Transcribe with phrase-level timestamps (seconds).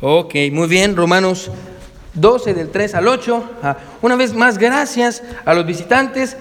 [0.00, 1.50] Ok, muy bien, Romanos
[2.14, 3.50] 12 del 3 al 8.
[3.64, 6.36] Ah, una vez más, gracias a los visitantes.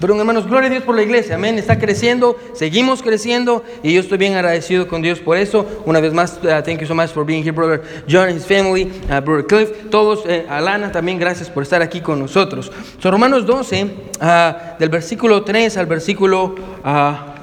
[0.00, 1.58] Pero hermanos, gloria a Dios por la iglesia, amén.
[1.58, 5.64] Está creciendo, seguimos creciendo y yo estoy bien agradecido con Dios por eso.
[5.86, 8.46] Una vez más, uh, thank you so much for being here, brother John and his
[8.46, 12.70] family, uh, brother Cliff, todos, eh, Alana también, gracias por estar aquí con nosotros.
[13.00, 13.84] So, Romanos 12,
[14.20, 16.54] uh, del versículo 3 al versículo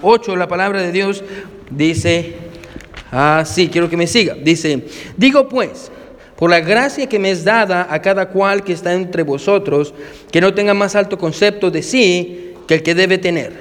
[0.01, 1.23] 8, la palabra de Dios
[1.69, 2.44] dice
[3.11, 4.35] así, quiero que me siga.
[4.35, 4.85] Dice,
[5.17, 5.91] digo pues,
[6.35, 9.93] por la gracia que me es dada a cada cual que está entre vosotros,
[10.31, 13.53] que no tenga más alto concepto de sí que el que debe tener,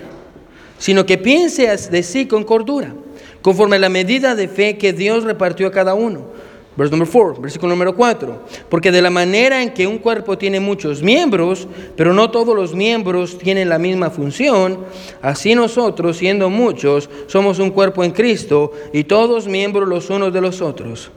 [0.79, 2.95] sino que piense de sí con cordura,
[3.43, 6.33] conforme a la medida de fe que Dios repartió a cada uno.
[6.77, 8.39] Verse number 4, versículo número 4.
[8.69, 12.75] Porque de la manera en que un cuerpo tiene muchos miembros, pero no todos los
[12.75, 14.79] miembros tienen la misma función,
[15.23, 20.41] así nosotros, siendo muchos, somos un cuerpo en Cristo y todos miembros los unos de
[20.41, 21.11] los otros.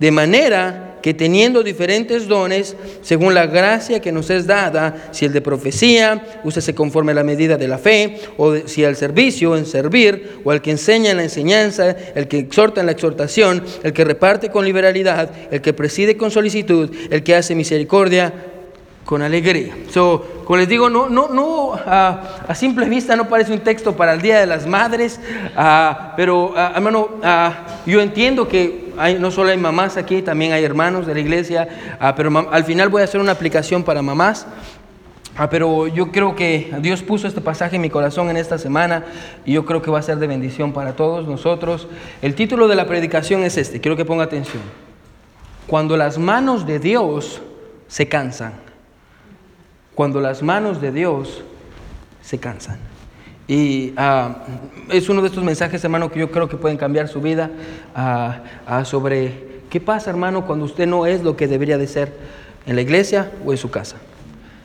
[0.00, 5.32] De manera que teniendo diferentes dones, según la gracia que nos es dada, si el
[5.32, 9.66] de profecía, úsese conforme a la medida de la fe, o si al servicio, en
[9.66, 13.92] servir, o al que enseña en la enseñanza, el que exhorta en la exhortación, el
[13.92, 18.32] que reparte con liberalidad, el que preside con solicitud, el que hace misericordia
[19.04, 19.74] con alegría.
[19.90, 23.96] So, como les digo, no, no, no, ah, a simple vista no parece un texto
[23.96, 25.18] para el Día de las Madres,
[25.56, 27.08] ah, pero ah, hermano,
[27.86, 31.68] yo entiendo que no solo hay mamás aquí, también hay hermanos de la iglesia,
[32.16, 34.46] pero al final voy a hacer una aplicación para mamás.
[35.50, 39.04] pero yo creo que Dios puso este pasaje en mi corazón en esta semana
[39.44, 41.88] y yo creo que va a ser de bendición para todos nosotros.
[42.20, 44.62] El título de la predicación es este, quiero que ponga atención.
[45.66, 47.40] Cuando las manos de Dios
[47.88, 48.70] se cansan
[50.00, 51.42] cuando las manos de Dios
[52.22, 52.78] se cansan.
[53.50, 54.44] Y ah,
[54.90, 57.50] es uno de estos mensajes, hermano, que yo creo que pueden cambiar su vida
[57.96, 62.12] ah, ah, sobre qué pasa, hermano, cuando usted no es lo que debería de ser
[62.64, 63.96] en la iglesia o en su casa.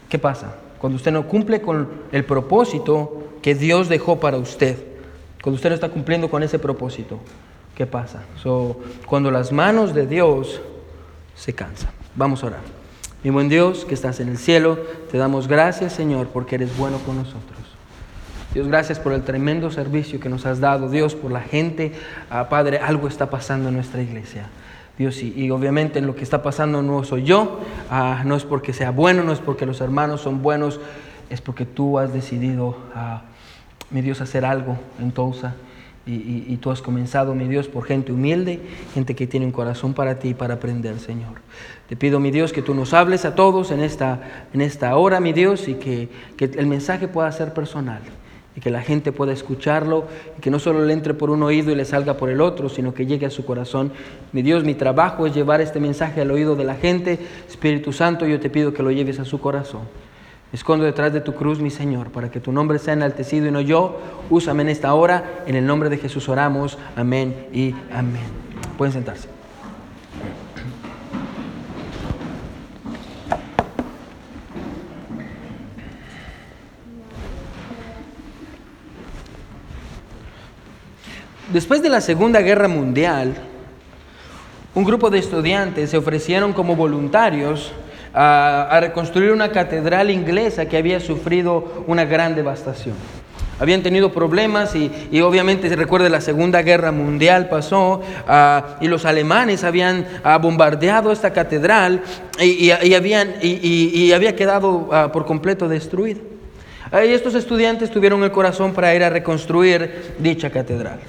[0.07, 0.57] ¿Qué pasa?
[0.77, 4.77] Cuando usted no cumple con el propósito que Dios dejó para usted.
[5.41, 7.17] Cuando usted no está cumpliendo con ese propósito.
[7.73, 8.21] ¿Qué pasa?
[9.07, 10.61] cuando las manos de Dios
[11.33, 11.89] se cansan.
[12.13, 12.61] Vamos a orar.
[13.23, 14.77] Mi buen Dios que estás en el cielo,
[15.09, 17.64] te damos gracias Señor porque eres bueno con nosotros.
[18.55, 20.89] Dios, gracias por el tremendo servicio que nos has dado.
[20.89, 21.91] Dios, por la gente.
[22.29, 24.47] Ah, Padre, algo está pasando en nuestra iglesia.
[24.97, 27.59] Dios, y, obviamente en lo que está pasando no soy yo,
[27.91, 30.79] ah, no es porque sea bueno, no es porque los hermanos son buenos,
[31.29, 33.23] es porque tú has decidido, ah,
[33.91, 35.55] mi Dios, hacer algo en Tulsa.
[36.07, 38.61] Y, tú has comenzado, mi Dios, por gente humilde,
[38.93, 41.41] gente que tiene un corazón para ti y para aprender, Señor.
[41.89, 45.19] Te pido, mi Dios, que tú nos hables a todos en esta, en esta hora,
[45.19, 47.99] mi Dios, y que el mensaje pueda ser personal
[48.55, 50.05] y que la gente pueda escucharlo
[50.37, 52.69] y que no solo le entre por un oído y le salga por el otro,
[52.69, 53.91] sino que llegue a su corazón.
[54.31, 57.19] Mi Dios, mi trabajo es llevar este mensaje al oído de la gente.
[57.47, 59.81] Espíritu Santo, yo te pido que lo lleves a su corazón
[60.55, 63.61] escondo detrás de tu cruz, mi Señor, para que tu nombre sea enaltecido y no
[63.61, 63.99] yo.
[64.29, 65.43] Úsame en esta hora.
[65.45, 66.77] En el nombre de Jesús oramos.
[66.95, 68.23] Amén y amén.
[68.77, 69.34] Pueden sentarse.
[81.55, 83.33] Después de la Segunda Guerra Mundial,
[84.73, 87.71] un grupo de estudiantes se ofrecieron como voluntarios
[88.13, 92.95] a, reconstruir una catedral inglesa que había sufrido una gran devastación.
[93.57, 99.05] Habían tenido problemas y, obviamente se recuerda la Segunda Guerra Mundial pasó ah, y los
[99.05, 102.03] alemanes habían ah, bombardeado esta catedral
[102.37, 106.19] y, habían, y había quedado ah, por completo destruida.
[106.91, 110.99] Y estos estudiantes tuvieron el corazón para ir a reconstruir dicha catedral.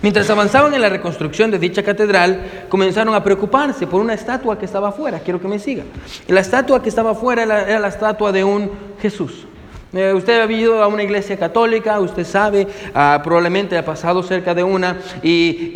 [0.00, 4.64] Mientras avanzaban en la reconstrucción de dicha catedral, comenzaron a preocuparse por una estatua que
[4.64, 5.20] estaba afuera.
[5.20, 5.82] Quiero que me siga.
[6.28, 8.70] La estatua que estaba afuera era la estatua de un
[9.00, 9.46] Jesús.
[9.94, 14.54] Eh, usted ha ido a una iglesia católica, usted sabe, ah, probablemente ha pasado cerca
[14.54, 15.72] de una, y,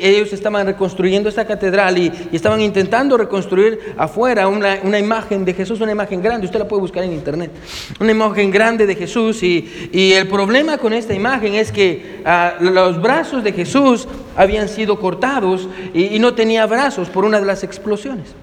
[0.00, 5.90] ellos estaban reconstruyendo esta catedral y, estaban intentando reconstruir afuera una, imagen de Jesús, una
[5.90, 7.50] imagen grande, usted la puede buscar en internet,
[7.98, 13.02] una imagen grande de Jesús, y, el problema con esta imagen es que ah, los
[13.02, 14.06] brazos de Jesús
[14.36, 18.34] habían sido cortados y no tenía brazos por una de las explosiones.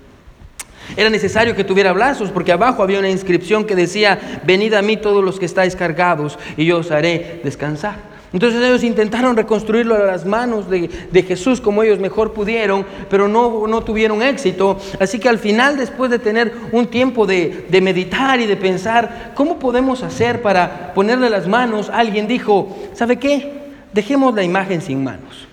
[0.98, 4.98] Era necesario que tuviera brazos porque abajo había una inscripción que decía, venid a mí
[4.98, 8.16] todos los que estáis cargados y yo os haré descansar.
[8.36, 13.66] Entonces ellos intentaron reconstruirlo a las manos de, Jesús como ellos mejor pudieron, pero no,
[13.66, 14.78] no, tuvieron éxito.
[15.00, 19.32] Así que al final, después de tener un tiempo de, de meditar y de pensar,
[19.36, 21.90] ¿cómo podemos hacer para ponerle las manos?
[21.90, 23.54] Alguien dijo, ¿sabe qué?
[23.94, 25.48] Dejemos la imagen sin manos.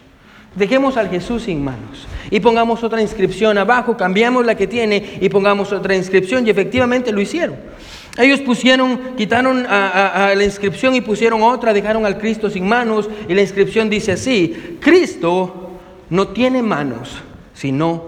[0.56, 2.08] Dejemos al Jesús sin manos.
[2.30, 7.12] Y pongamos otra inscripción abajo, cambiamos la que tiene y pongamos otra inscripción y efectivamente
[7.12, 7.56] lo hicieron.
[8.18, 13.34] Ellos pusieron, quitaron a, la inscripción y pusieron otra, dejaron al Cristo sin manos y
[13.34, 15.70] la inscripción dice así, Cristo
[16.10, 17.16] no tiene manos,
[17.54, 18.04] sino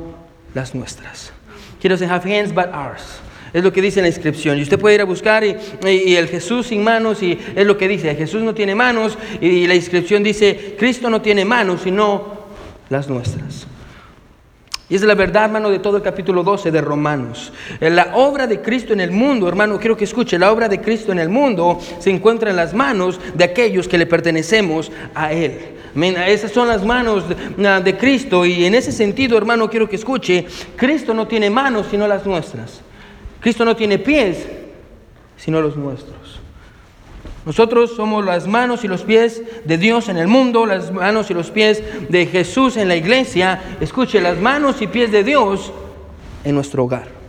[0.52, 1.32] las nuestras.
[1.80, 3.20] Quiero decir, have hands but ours.
[3.54, 4.58] Es lo que dice la inscripción.
[4.58, 7.88] Y usted puede ir a buscar y, el Jesús sin manos y es lo que
[7.88, 8.14] dice.
[8.14, 12.46] Jesús no tiene manos y la inscripción dice, Cristo no tiene manos, sino
[12.90, 13.66] las nuestras.
[14.88, 17.52] Y es la verdad, hermano, de todo el capítulo 12 de Romanos.
[17.80, 20.80] Eh, la obra de Cristo en el mundo, hermano, quiero que escuche, la obra de
[20.80, 25.32] Cristo en el mundo se encuentra en las manos de aquellos que le pertenecemos a
[25.32, 25.74] Él.
[26.26, 30.44] Esas son las manos de Cristo y en ese sentido, hermano, quiero que escuche,
[30.76, 32.80] Cristo no tiene manos sino las nuestras.
[33.40, 34.46] Cristo no tiene pies
[35.36, 36.23] sino los nuestros.
[37.46, 41.34] Nosotros somos las manos y los pies de Dios en el mundo, las manos y
[41.34, 43.76] los pies de Jesús en la iglesia.
[43.80, 45.72] Escuche, las manos y pies de Dios
[46.44, 47.23] en nuestro hogar.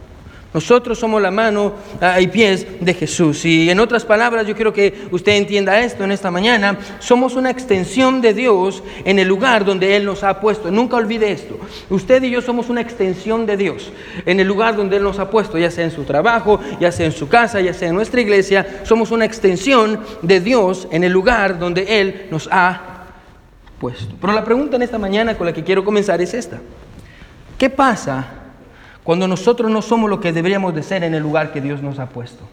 [0.56, 3.44] Nosotros somos la mano ah, y pies de Jesús.
[3.44, 6.80] Y en otras palabras, yo quiero que usted entienda esto en esta mañana.
[7.00, 10.72] Somos una extensión de Dios en el lugar donde Él nos ha puesto.
[10.72, 11.60] Nunca olvide esto.
[11.90, 13.92] Usted y yo somos una extensión de Dios
[14.26, 17.08] en el lugar donde Él nos ha puesto, ya sea en su trabajo, ya sea
[17.08, 18.84] en su casa, ya sea en nuestra iglesia.
[18.86, 23.08] Somos una extensión de Dios en el lugar donde Él nos ha
[23.78, 24.16] puesto.
[24.22, 26.62] Pero la pregunta en esta mañana con la que quiero comenzar es esta.
[27.58, 28.35] ¿Qué pasa?
[29.06, 32.00] Cuando nosotros no somos lo que deberíamos de ser en el lugar que Dios nos
[32.00, 32.44] ha puesto?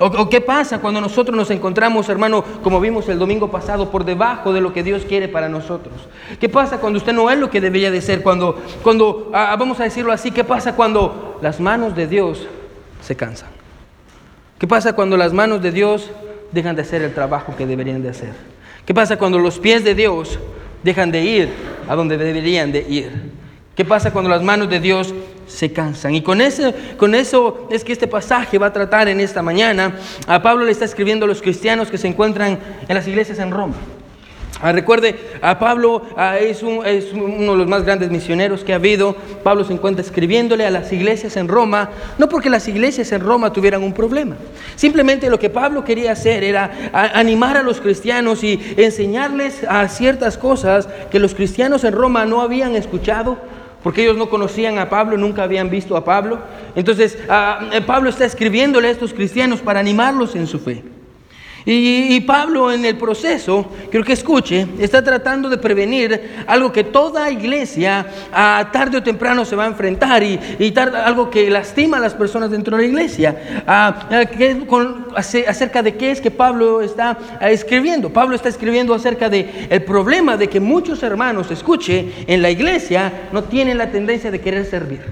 [0.00, 4.52] ¿O, qué pasa cuando nosotros nos encontramos, hermano, como vimos el domingo pasado, por debajo
[4.52, 5.94] de lo que Dios quiere para nosotros?
[6.38, 8.22] ¿Qué pasa cuando usted no es lo que debería de ser?
[8.22, 12.46] Cuando, cuando ah, vamos a decirlo así, ¿qué pasa cuando las manos de Dios
[13.00, 13.48] se cansan?
[14.58, 16.10] ¿Qué pasa cuando las manos de Dios
[16.52, 18.34] dejan de hacer el trabajo que deberían de hacer?
[18.86, 20.38] ¿Qué pasa cuando los pies de Dios
[20.84, 21.48] dejan de ir
[21.88, 23.32] a donde deberían de ir?
[23.74, 25.14] ¿Qué pasa cuando las manos de Dios
[25.48, 26.14] se cansan?
[26.14, 29.96] Y con, ese, con eso es que este pasaje va a tratar en esta mañana.
[30.26, 33.50] A Pablo le está escribiendo a los cristianos que se encuentran en las iglesias en
[33.50, 33.74] Roma.
[34.60, 39.14] Ah, recuerde, a Pablo ah, es, uno de los más grandes misioneros que ha habido.
[39.44, 43.52] Pablo se encuentra escribiéndole a las iglesias en Roma, no porque las iglesias en Roma
[43.52, 44.36] tuvieran un problema.
[44.74, 50.36] Simplemente lo que Pablo quería hacer era animar a los cristianos y enseñarles a ciertas
[50.36, 53.38] cosas que los cristianos en Roma no habían escuchado
[53.82, 56.40] porque ellos no conocían a Pablo, nunca habían visto a Pablo.
[56.74, 60.82] Entonces, ah, eh, Pablo está escribiéndole a estos cristianos para animarlos en su fe.
[61.64, 67.30] Y, Pablo en el proceso, creo que escuche, está tratando de prevenir algo que toda
[67.30, 70.38] iglesia a tarde o temprano se va a enfrentar y,
[71.04, 73.64] algo que lastima a las personas dentro de la iglesia.
[75.46, 78.10] acerca de qué es que Pablo está escribiendo.
[78.10, 83.28] Pablo está escribiendo acerca del el problema de que muchos hermanos, escuche, en la iglesia
[83.32, 85.02] no tienen la tendencia de querer servir.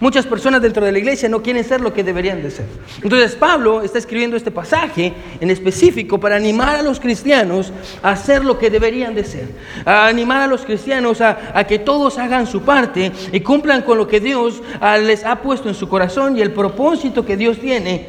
[0.00, 2.64] Muchas personas dentro de la iglesia no quieren ser lo que deberían de ser.
[3.02, 7.70] Entonces Pablo está escribiendo este pasaje en específico para animar a los cristianos
[8.02, 9.48] a hacer lo que deberían de ser.
[9.84, 14.08] A animar a los cristianos a, que todos hagan su parte y cumplan con lo
[14.08, 18.08] que Dios ah, les ha puesto en su corazón y el propósito que Dios tiene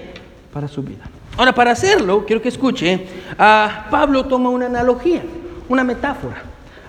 [0.54, 1.04] para su vida.
[1.36, 3.06] Ahora, para hacerlo, quiero que escuche,
[3.38, 5.24] a Pablo toma una analogía,
[5.68, 6.42] una metáfora,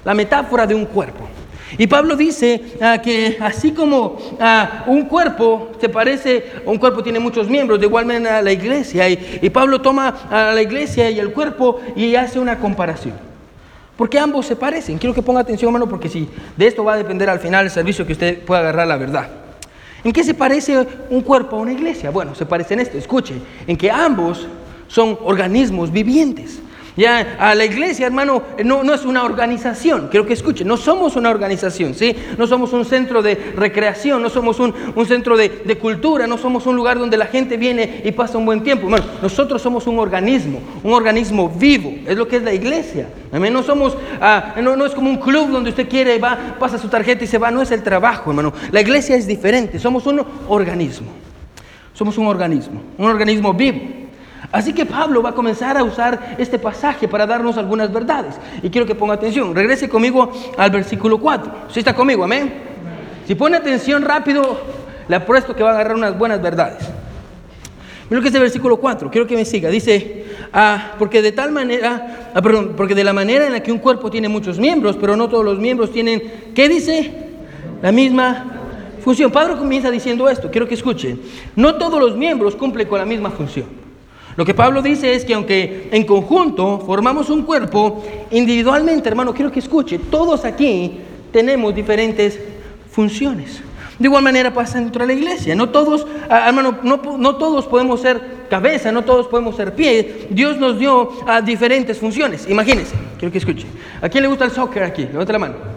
[0.04, 1.28] la metáfora de un cuerpo.
[1.78, 7.18] Y Pablo dice ah, que así como ah, un cuerpo se parece, un cuerpo tiene
[7.18, 11.32] muchos miembros, de igual manera la iglesia, y, Pablo toma a la iglesia y el
[11.32, 13.14] cuerpo y hace una comparación.
[13.96, 14.98] Porque ambos se parecen.
[14.98, 17.70] Quiero que ponga atención, hermano, porque si de esto va a depender al final el
[17.70, 19.28] servicio que usted pueda agarrar la verdad.
[20.04, 22.10] ¿En qué se parece un cuerpo a una iglesia?
[22.10, 23.34] Bueno, se parece en esto, escuche,
[23.66, 24.48] en que ambos
[24.88, 26.60] son organismos vivientes.
[26.96, 31.16] Ya a la iglesia, hermano, no, no, es una organización, quiero que escuchen, no somos
[31.16, 32.14] una organización, ¿sí?
[32.36, 34.74] No somos un centro de recreación, no somos un,
[35.06, 38.62] centro de, cultura, no somos un lugar donde la gente viene y pasa un buen
[38.62, 38.88] tiempo.
[39.22, 43.08] Nosotros somos un organismo, un organismo vivo, es lo que es la iglesia.
[43.32, 46.88] No somos, ah, no, no es como un club donde usted quiere, va, pasa su
[46.88, 48.52] tarjeta y se va, no es el trabajo, hermano.
[48.70, 51.08] La iglesia es diferente, somos un organismo,
[51.94, 54.01] somos un organismo, un organismo vivo.
[54.52, 58.34] Así que Pablo va a comenzar a usar este pasaje para darnos algunas verdades.
[58.62, 59.54] Y quiero que ponga atención.
[59.54, 61.52] Regrese conmigo al versículo 4.
[61.68, 62.22] ¿Sí está conmigo?
[62.22, 62.52] Amén.
[63.26, 64.60] Si pone atención rápido,
[65.08, 66.80] le apuesto que va a agarrar unas buenas verdades.
[68.10, 69.10] Mira lo que es el versículo 4.
[69.10, 69.70] Quiero que me siga.
[69.70, 73.72] Dice, ah, porque de tal manera, ah, perdón, porque de la manera en la que
[73.72, 76.22] un cuerpo tiene muchos miembros, pero no todos los miembros tienen,
[76.54, 77.10] ¿qué dice?
[77.80, 78.44] La misma
[79.02, 79.30] función.
[79.30, 80.50] Pablo comienza diciendo esto.
[80.50, 81.22] Quiero que escuchen.
[81.56, 83.81] No todos los miembros cumplen con la misma función.
[84.36, 89.52] Lo que Pablo dice es que aunque en conjunto formamos un cuerpo, individualmente, hermano, quiero
[89.52, 91.00] que escuche, todos aquí
[91.32, 92.38] tenemos diferentes
[92.90, 93.62] funciones.
[93.98, 95.54] De igual manera pasa dentro de la iglesia.
[95.54, 100.26] No todos, ah, hermano, no, no, todos podemos ser cabeza, no todos podemos ser pie.
[100.30, 102.48] Dios nos dio a diferentes funciones.
[102.48, 103.66] Imagínense, quiero que escuche.
[104.00, 105.02] ¿A quién le gusta el soccer aquí?
[105.02, 105.71] Levanta la mano.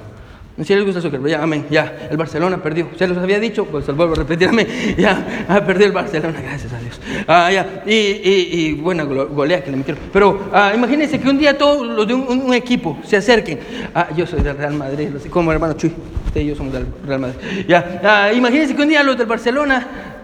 [0.64, 2.88] Si les gusta el soccer, ya, amén, ya, el Barcelona perdió.
[2.98, 4.66] Se los había dicho, pues vuelvo a repetir, amén,
[4.98, 7.02] ya, ah, perdió el Barcelona, gracias a Dios.
[7.28, 10.02] Ah, ya, y, y, y buena golea que le metieron.
[10.14, 13.60] Pero ah, imagínense que un día todos los de un, equipo se acerquen.
[13.94, 15.94] Ah, yo soy del Real Madrid, como hermano Chuy,
[16.28, 17.36] usted y yo somos del Real Madrid.
[17.68, 20.15] Ya, ah, imagínense que un día los del Barcelona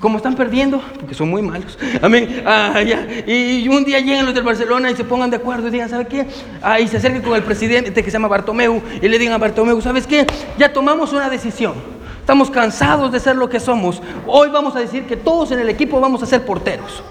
[0.00, 1.78] como están perdiendo, porque son muy malos.
[2.02, 2.42] Amén.
[2.46, 5.88] Ah, y un día llegan los del Barcelona y se pongan de acuerdo y digan,
[5.88, 6.26] ¿sabe qué?
[6.62, 9.38] Ah, y se acerquen con el presidente que se llama Bartomeu y le digan a
[9.38, 10.26] Bartomeu, ¿sabes qué?
[10.58, 11.74] Ya tomamos una decisión.
[12.20, 14.02] Estamos cansados de ser lo que somos.
[14.26, 17.02] Hoy vamos a decir que todos en el equipo vamos a ser porteros.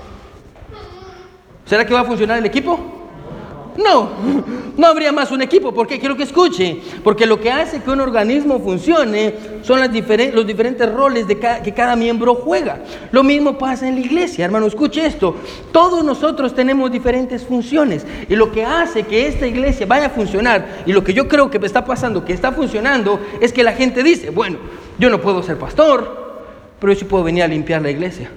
[1.66, 3.07] ¿Será que va a funcionar el equipo?
[3.78, 4.10] No,
[4.76, 5.74] no habría más un equipo.
[5.74, 6.82] porque Quiero que escuche.
[7.04, 9.90] Porque lo que hace que un organismo funcione son las
[10.34, 12.84] los diferentes roles que cada miembro juega.
[13.12, 14.66] Lo mismo pasa en la iglesia, hermano.
[14.66, 15.36] Escuche esto.
[15.72, 18.06] Todos nosotros tenemos diferentes funciones.
[18.28, 21.50] Y lo que hace que esta iglesia vaya a funcionar, y lo que yo creo
[21.50, 24.58] que está pasando, que está funcionando, es que la gente dice, bueno,
[24.98, 26.42] yo no puedo ser pastor,
[26.80, 28.32] pero yo sí puedo venir a limpiar la iglesia.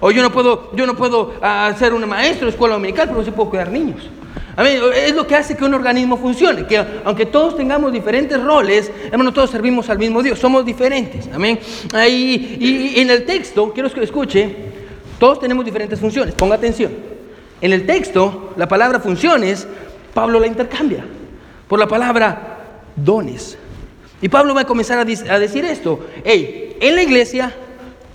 [0.00, 3.24] O yo no puedo, yo no puedo ah, ser un maestro de escuela dominical, pero
[3.24, 4.08] sí puedo cuidar niños.
[4.94, 9.32] Es lo que hace que un organismo funcione, que aunque todos tengamos diferentes roles, hermano,
[9.32, 11.28] todos servimos al mismo Dios, somos diferentes.
[11.32, 11.58] Amén.
[12.06, 14.54] y en el texto, quiero que escuche,
[15.18, 16.92] todos tenemos diferentes funciones, ponga atención.
[17.60, 19.66] En el texto, la palabra funciones,
[20.14, 21.04] Pablo la intercambia
[21.68, 22.58] por la palabra
[22.96, 23.56] dones.
[24.22, 27.54] Y Pablo va a comenzar a, decir esto, hey, en la iglesia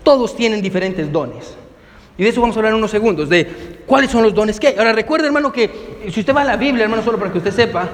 [0.06, 1.58] todos tienen diferentes dones.
[2.18, 4.68] Y de eso vamos a hablar en unos segundos, de cuáles son los dones que
[4.68, 4.78] hay.
[4.78, 5.70] Ahora recuerde, hermano, que
[6.10, 7.90] si usted va a la Biblia, hermano, solo para que usted sepa,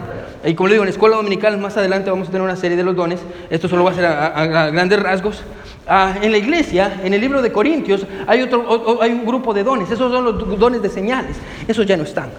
[0.45, 2.77] y como le digo, en la escuela dominical más adelante vamos a tener una serie
[2.77, 5.41] de los dones, esto solo va a ser a, grandes rasgos.
[5.87, 9.63] Ah, en la iglesia, en el libro de Corintios, hay, otro, hay un grupo de
[9.63, 11.37] dones, esos son los dones de señales,
[11.67, 12.29] esos ya no están.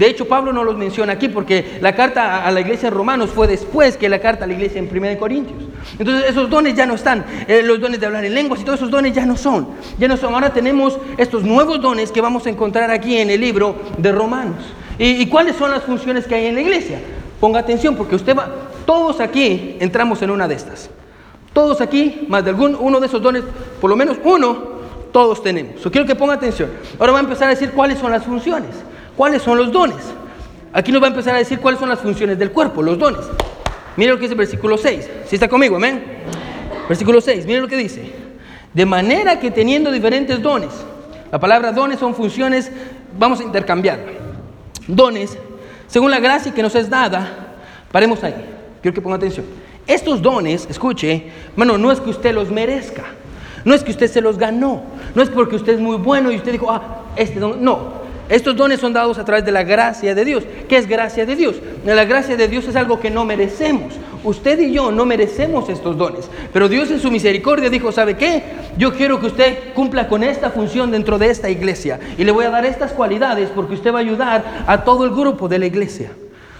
[0.00, 3.28] De hecho, Pablo no los menciona aquí porque la carta a la iglesia de Romanos
[3.34, 5.58] fue después que la carta a la iglesia en 1 Corintios.
[5.98, 7.22] Entonces, esos dones ya no están.
[7.46, 9.68] Eh, los dones de hablar en lenguas y todos esos dones ya no son.
[9.98, 10.32] Ya no son.
[10.32, 14.64] Ahora tenemos estos nuevos dones que vamos a encontrar aquí en el libro de Romanos.
[14.98, 16.98] ¿Y, cuáles son las funciones que hay en la iglesia?
[17.38, 18.48] Ponga atención porque usted va.
[18.86, 20.88] Todos aquí entramos en una de estas.
[21.52, 23.42] Todos aquí, más de algún uno de esos dones,
[23.78, 24.62] por lo menos uno,
[25.12, 25.82] todos tenemos.
[25.82, 26.70] Yo quiero que ponga atención.
[26.98, 28.70] Ahora va a empezar a decir cuáles son las funciones.
[29.16, 29.98] ¿Cuáles son los dones?
[30.72, 33.20] Aquí nos va a empezar a decir cuáles son las funciones del cuerpo, los dones.
[33.96, 35.10] Mire lo que dice el versículo 6.
[35.26, 36.02] Si está conmigo, amén.
[36.88, 38.12] Versículo 6, mire lo que dice.
[38.72, 40.70] De manera que teniendo diferentes dones,
[41.30, 42.70] la palabra dones son funciones,
[43.18, 43.98] vamos a intercambiar.
[44.86, 45.36] Dones,
[45.86, 47.56] según la gracia que nos es dada,
[47.90, 48.34] paremos ahí.
[48.80, 49.44] Quiero que ponga atención.
[49.86, 53.04] Estos dones, escuche, hermano, no es que usted los merezca.
[53.64, 54.82] No es que usted se los ganó.
[55.14, 57.62] No es porque usted es muy bueno y usted dijo, ah, este don.
[57.62, 57.99] No,
[58.30, 60.44] estos dones son dados a través de la gracia de Dios.
[60.68, 61.56] ¿Qué es gracia de Dios?
[61.84, 63.92] La gracia de Dios es algo que no merecemos.
[64.22, 66.30] Usted y yo no merecemos estos dones.
[66.52, 68.44] Pero Dios en su misericordia dijo, ¿sabe qué?
[68.78, 71.98] Yo quiero que usted cumpla con esta función dentro de esta iglesia.
[72.16, 75.10] Y le voy a dar estas cualidades porque usted va a ayudar a todo el
[75.10, 76.12] grupo de la iglesia.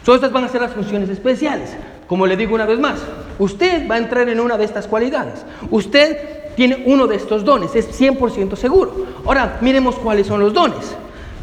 [0.05, 1.71] Solo estas van a ser las funciones especiales.
[2.09, 2.99] Como le digo una vez más,
[3.39, 5.45] usted va a entrar en una de estas cualidades.
[5.71, 6.19] Usted
[6.57, 9.07] tiene uno de estos dones, es 100% seguro.
[9.25, 10.97] Ahora, miremos cuáles son los dones.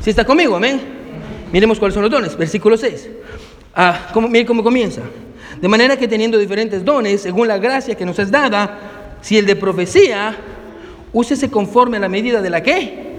[0.07, 0.79] Si está conmigo, amén.
[1.51, 2.37] Miremos cuáles son los dones.
[2.37, 3.09] Versículo 6.
[3.75, 5.01] Ah, cómo, mire cómo comienza.
[5.59, 8.79] De manera que teniendo diferentes dones, según la gracia que nos es dada,
[9.19, 10.33] si el de profecía,
[11.11, 13.17] úsese conforme a la medida de la que.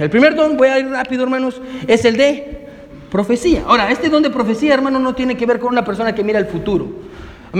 [0.00, 2.68] El primer don, voy a ir rápido, hermanos, es el de
[3.10, 3.64] profecía.
[3.66, 6.38] Ahora, este don de profecía, hermano, no tiene que ver con una persona que mira
[6.38, 6.88] el futuro.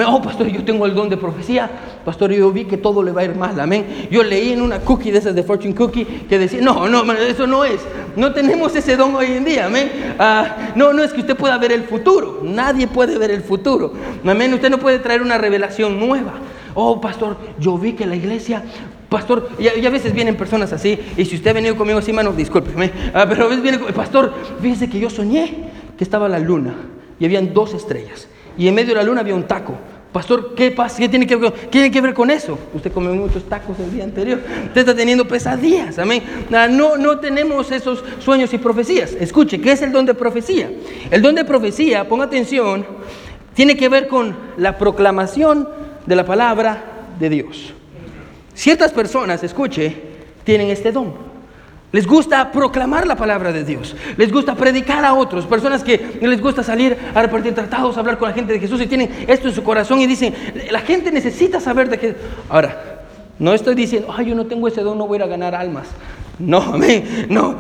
[0.06, 1.70] Oh, pastor, yo tengo el don de profecía.
[2.04, 3.58] Pastor, yo vi que todo le va a ir mal.
[3.60, 4.08] Amén.
[4.10, 7.46] Yo leí en una cookie de esas de Fortune Cookie que decía, no, no, eso
[7.46, 7.80] no es.
[8.16, 9.66] No tenemos ese don hoy en día.
[9.66, 10.14] Amén.
[10.18, 12.40] Ah, no, no es que usted pueda ver el futuro.
[12.42, 13.92] Nadie puede ver el futuro.
[14.26, 14.52] Amén.
[14.52, 16.32] Usted no puede traer una revelación nueva.
[16.74, 18.64] Oh, pastor, yo vi que la iglesia
[19.08, 22.32] Pastor, y, a veces vienen personas así, y si usted ha venido conmigo así, mano,
[22.32, 25.54] discúlpeme, ah, pero a veces viene, pastor, fíjese que yo soñé
[25.96, 26.74] que estaba la luna
[27.20, 29.74] y habían dos estrellas y en medio de la luna había un taco.
[30.12, 30.98] Pastor, ¿qué pasa?
[30.98, 32.56] ¿Qué tiene que, ver, tiene que ver con eso?
[32.72, 34.40] Usted comió muchos tacos el día anterior.
[34.66, 35.98] Usted está teniendo pesadillas.
[35.98, 36.22] Amén.
[36.52, 39.12] Ah, no, no tenemos esos sueños y profecías.
[39.12, 40.70] Escuche, ¿qué es el don de profecía?
[41.10, 42.86] El don de profecía, ponga atención,
[43.54, 45.68] tiene que ver con la proclamación
[46.06, 46.84] de la palabra
[47.18, 47.74] de Dios.
[48.54, 49.96] Ciertas personas, escuche,
[50.44, 51.33] tienen este don.
[51.94, 53.94] Les gusta proclamar la palabra de Dios.
[54.16, 55.46] Les gusta predicar a otros.
[55.46, 58.80] Personas que les gusta salir a repartir tratados, a hablar con la gente de Jesús
[58.80, 60.34] y tienen esto en su corazón y dicen,
[60.72, 62.16] la gente necesita saber de qué.
[62.48, 63.04] Ahora,
[63.38, 65.86] no estoy diciendo, ay, yo no tengo ese don, no voy a ganar almas.
[66.38, 67.26] No, amén.
[67.28, 67.56] No.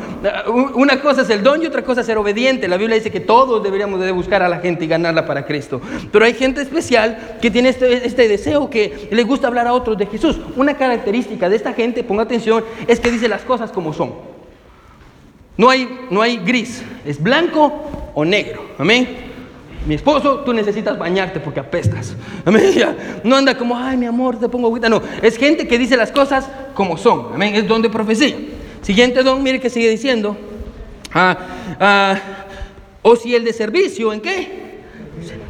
[0.74, 2.66] Una cosa es el don y otra cosa es ser obediente.
[2.66, 5.80] La Biblia dice que todos deberíamos de buscar a la gente y ganarla para Cristo.
[6.10, 9.96] Pero hay gente especial que tiene este, este, deseo que le gusta hablar a otros
[9.96, 10.40] de Jesús.
[10.56, 14.12] Una característica de esta gente, ponga atención, es que dice las cosas como son.
[15.56, 17.72] No hay, no hay gris, es blanco
[18.12, 18.64] o negro.
[18.76, 19.34] Amén.
[19.86, 22.16] Mi esposo, tú necesitas bañarte porque apestas.
[22.44, 22.64] Amén.
[23.22, 24.88] No anda como, ay, mi amor, te pongo agüita.
[24.88, 27.28] No, es gente que dice las cosas como son.
[27.34, 27.54] Amén.
[27.54, 28.34] Es don de profecía.
[28.84, 30.36] Siguiente don, mire que sigue diciendo.
[31.12, 31.38] Ah,
[31.80, 32.20] ah,
[33.00, 34.64] o si el de servicio, ¿en qué?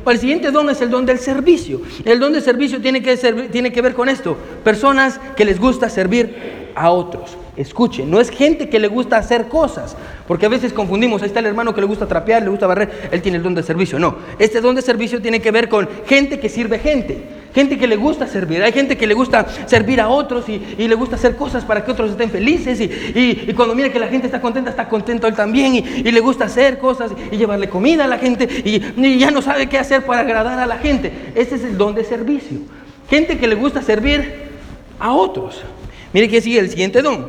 [0.06, 1.80] El siguiente don es el don del servicio.
[2.04, 3.16] El don del servicio tiene que,
[3.50, 4.36] tiene que ver con esto.
[4.62, 7.36] Personas que les gusta servir a otros.
[7.56, 11.40] Escuchen, no es gente que le gusta hacer cosas, porque a veces confundimos, ahí está
[11.40, 13.98] el hermano que le gusta trapear, le gusta barrer, él tiene el don de servicio.
[13.98, 17.22] No, este don de servicio tiene que ver con gente que sirve gente,
[17.54, 18.62] gente que le gusta servir.
[18.62, 21.92] Hay gente que le gusta servir a otros y, le gusta hacer cosas para que
[21.92, 25.75] otros estén felices y, cuando mira que la gente está contenta, está contento él también
[25.76, 29.68] y, le gusta hacer cosas y llevarle comida a la gente y ya no sabe
[29.68, 31.12] qué hacer para agradar a la gente.
[31.34, 32.58] Ese es el don de servicio.
[33.08, 34.44] Gente que le gusta servir
[34.99, 35.62] a otros.
[36.12, 37.26] Mire que sigue el siguiente don.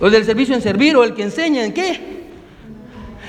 [0.00, 2.00] O del servicio en servir o el que enseña en qué.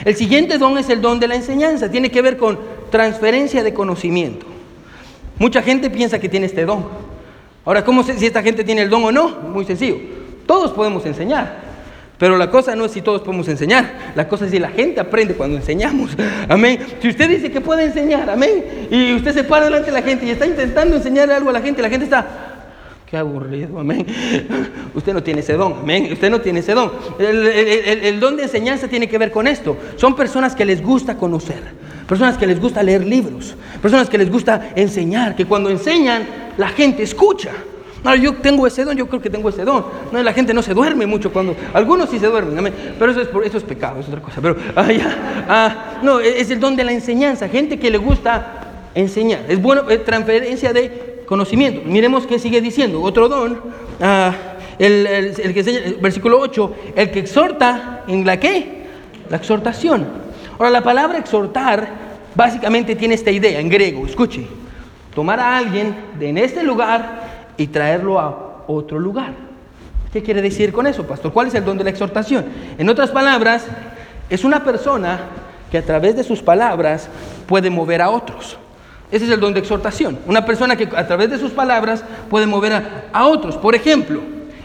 [0.03, 1.89] El siguiente don es el don de la enseñanza.
[1.89, 4.52] Tiene que ver con transferencia de conocimiento.
[5.43, 6.85] Mucha gente piensa que tiene este don.
[7.65, 9.27] Ahora, ¿cómo sé si esta gente tiene el don o no?
[9.41, 9.97] Muy sencillo.
[10.45, 11.57] Todos podemos enseñar.
[12.17, 15.01] Pero la cosa no es si todos podemos enseñar, la cosa es si la gente
[15.01, 16.12] aprende cuando enseñamos.
[16.47, 16.79] Amén.
[17.01, 20.25] Si usted dice que puede enseñar, amén, y usted se para delante de la gente
[20.25, 22.53] y está intentando enseñar algo a la gente, la gente está,
[23.13, 24.07] Qué aburrido, amén.
[24.95, 26.09] Usted no tiene ese don, amén.
[26.13, 26.91] Usted no tiene ese don.
[27.19, 29.77] El, don de enseñanza tiene que ver con esto.
[29.97, 31.62] Son personas que les gusta conocer,
[32.07, 36.24] personas que les gusta leer libros, personas que les gusta enseñar, que cuando enseñan
[36.57, 37.51] la gente escucha.
[38.03, 39.86] No, yo tengo ese don, yo creo que tengo ese don.
[40.12, 41.55] No, la gente no se duerme mucho cuando.
[41.74, 42.74] Algunos sí se duermen.
[43.00, 44.42] Pero eso es, eso es pecado, es otra cosa.
[44.42, 44.87] Pero, ah,
[45.48, 47.48] ah, no, es el don de la enseñanza.
[47.48, 49.46] Gente que le gusta enseñar.
[49.48, 51.81] Es bueno, es transferencia de conocimiento.
[51.85, 53.01] Miremos qué sigue diciendo.
[53.01, 53.61] Otro don,
[54.01, 54.33] ah,
[54.77, 58.83] el, que enseña, versículo 8, el que exhorta en la qué?
[59.29, 60.05] La exhortación.
[60.57, 61.87] Ahora, la palabra exhortar
[62.35, 64.05] básicamente tiene esta idea en griego.
[64.05, 64.46] Escuche,
[65.13, 69.33] tomar a alguien de en este lugar y traerlo a otro lugar.
[70.11, 71.33] ¿Qué quiere decir con eso, pastor?
[71.33, 72.46] ¿Cuál es el don de la exhortación?
[72.77, 73.66] En otras palabras,
[74.29, 75.20] es una persona
[75.72, 77.09] que a través de sus palabras
[77.48, 78.57] puede mover a otros.
[79.11, 80.20] Ese es el don de exhortación.
[80.25, 82.74] Una persona que a través de sus palabras puede mover
[83.11, 83.57] a, otros.
[83.57, 84.22] Por ejemplo,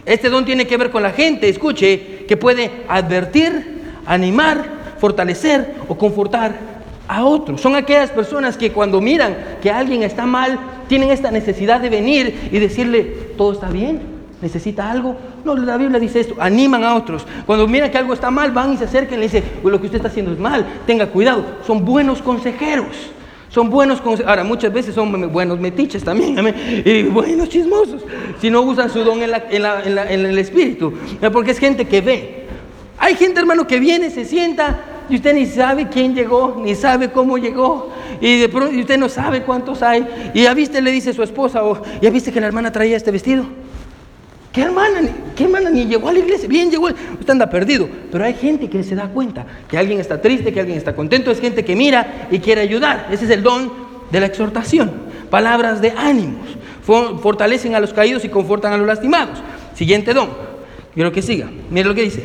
[0.06, 5.96] este don tiene que ver con la gente, escuche, que puede advertir, animar, fortalecer o
[5.96, 7.60] confortar a otros.
[7.60, 10.58] Son aquellas personas que cuando miran que alguien está mal,
[10.88, 13.02] tienen esta necesidad de venir y decirle,
[13.36, 14.00] todo está bien,
[14.42, 15.16] necesita algo.
[15.44, 17.26] No, la Biblia dice esto, animan a otros.
[17.46, 19.86] Cuando miran que algo está mal, van y se acercan y le dicen, lo que
[19.86, 21.44] usted está haciendo es mal, tenga cuidado.
[21.66, 23.12] Son buenos consejeros.
[23.50, 28.02] Son buenos, ahora muchas veces son buenos metiches también, y buenos chismosos,
[28.42, 30.92] si no usan su don en, el espíritu,
[31.32, 32.37] porque es gente que ve.
[32.98, 37.10] Hay gente, hermano, que viene, se sienta y usted ni sabe quién llegó, ni sabe
[37.10, 41.14] cómo llegó, y de pronto usted no sabe cuántos hay, y ya viste, le dice
[41.14, 43.46] su esposa, o ya viste que la hermana traía este vestido.
[44.52, 45.00] ¿Qué hermana?
[45.36, 45.70] ¿Qué hermana?
[45.70, 46.48] Ni llegó a la iglesia.
[46.48, 46.86] Bien llegó.
[46.86, 47.88] Usted anda perdido.
[48.10, 51.30] Pero hay gente que se da cuenta que alguien está triste, que alguien está contento.
[51.30, 53.08] Es gente que mira y quiere ayudar.
[53.12, 53.70] Ese es el don
[54.10, 54.90] de la exhortación.
[55.30, 56.48] Palabras de ánimos.
[56.82, 59.38] Fortalecen a los caídos y confortan a los lastimados.
[59.74, 60.30] Siguiente don.
[60.94, 61.48] Quiero que siga.
[61.70, 62.24] Mire lo que dice.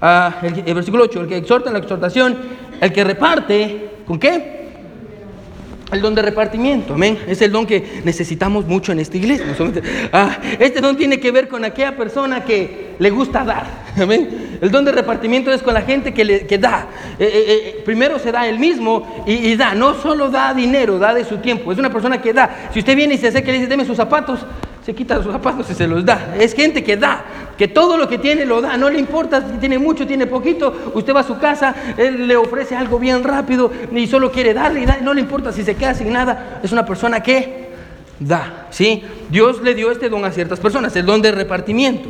[0.00, 1.22] Ah, el, versículo 8.
[1.22, 2.36] El que exhorta en la exhortación.
[2.80, 3.90] El que reparte.
[4.06, 4.58] ¿Con qué?
[5.90, 7.18] El don de repartimiento, amén.
[7.26, 9.46] Es el don que necesitamos mucho en esta iglesia.
[10.12, 14.58] Ah, este don tiene que ver con aquella persona que le gusta dar, amén.
[14.60, 16.88] El don de repartimiento es con la gente que, le, que da.
[17.18, 19.74] Eh, eh, eh, primero se da él mismo y, da.
[19.74, 21.72] No solo da dinero, da de su tiempo.
[21.72, 22.68] Es una persona que da.
[22.72, 24.40] Si usted viene y se acerca y le dice, deme sus zapatos,
[24.88, 26.34] se quita sus zapatos y se los da.
[26.40, 27.22] Es gente que da,
[27.58, 28.78] que todo lo que tiene lo da.
[28.78, 30.92] No le importa si tiene mucho, tiene poquito.
[30.94, 34.84] Usted va a su casa, él le ofrece algo bien rápido y solo quiere darle
[34.84, 36.58] y No le importa si se queda sin nada.
[36.62, 37.68] Es una persona que
[38.18, 38.68] da.
[38.70, 39.04] ¿sí?
[39.28, 42.08] Dios le dio este don a ciertas personas, el don de repartimiento.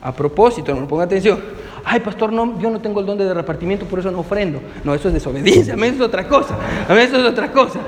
[0.00, 3.86] A propósito, no ponga atención ay pastor, no, yo no tengo el don de repartimiento,
[3.86, 4.60] por eso no ofrendo.
[4.84, 6.56] No, eso es desobediencia, a mí eso es otra cosa,
[6.88, 7.80] a mí eso es otra cosa.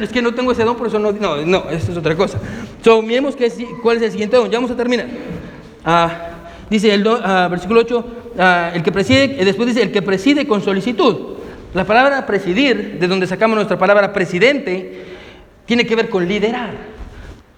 [0.00, 2.38] Es que no tengo ese don, por eso no, no, no, eso es otra cosa.
[2.82, 3.50] So, miremos que,
[3.82, 5.06] cuál es el siguiente don, ya vamos a terminar.
[5.84, 6.30] Ah,
[6.70, 8.06] Dice el ah, versículo 8,
[8.38, 11.34] ah, el que preside, eh, después dice el que preside con solicitud.
[11.74, 15.04] La palabra presidir, de donde sacamos nuestra palabra presidente,
[15.66, 16.93] tiene que ver con liderar.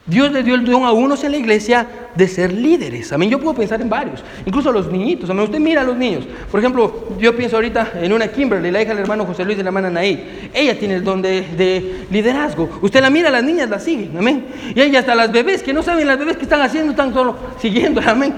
[0.07, 3.13] Dios le dio el don a unos en la iglesia de ser líderes.
[3.13, 3.29] Amén.
[3.29, 5.29] Yo puedo pensar en varios, incluso a los niñitos.
[5.29, 5.45] Amén.
[5.45, 6.25] Usted mira a los niños.
[6.51, 9.65] Por ejemplo, yo pienso ahorita en una Kimberly, la hija del hermano José Luis de
[9.65, 10.05] la hermana.
[10.05, 12.69] Ella tiene el don de, de liderazgo.
[12.83, 14.17] Usted la mira, las niñas la siguen.
[14.17, 14.47] Amén.
[14.77, 17.37] Y hay hasta las bebés que no saben las bebés que están haciendo, están solo
[17.61, 18.01] siguiendo.
[18.07, 18.33] Amén.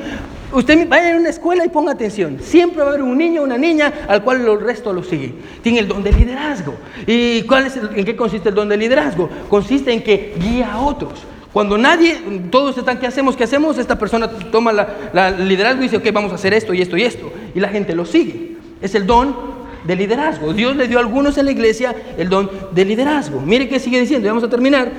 [0.51, 2.39] Usted vaya a una escuela y ponga atención.
[2.41, 5.35] Siempre va a haber un niño o una niña al cual el resto lo sigue.
[5.61, 6.75] Tiene el don de liderazgo.
[7.07, 9.29] ¿Y cuál es el- en qué consiste el don de liderazgo?
[9.51, 11.25] Consiste en que guía a otros.
[11.59, 12.17] Cuando nadie,
[12.53, 13.37] todos están, ¿qué hacemos?
[13.37, 13.79] ¿Qué hacemos?
[13.79, 16.97] Esta persona toma la, la- liderazgo y dice, ok, vamos a hacer esto y esto
[16.97, 17.33] y esto.
[17.53, 18.59] Y la gente lo sigue.
[18.81, 19.35] Es el don
[19.83, 20.53] de liderazgo.
[20.53, 23.41] Dios le dio a algunos en la iglesia el don de liderazgo.
[23.41, 24.29] Mire qué sigue diciendo.
[24.29, 24.93] Vamos a terminar.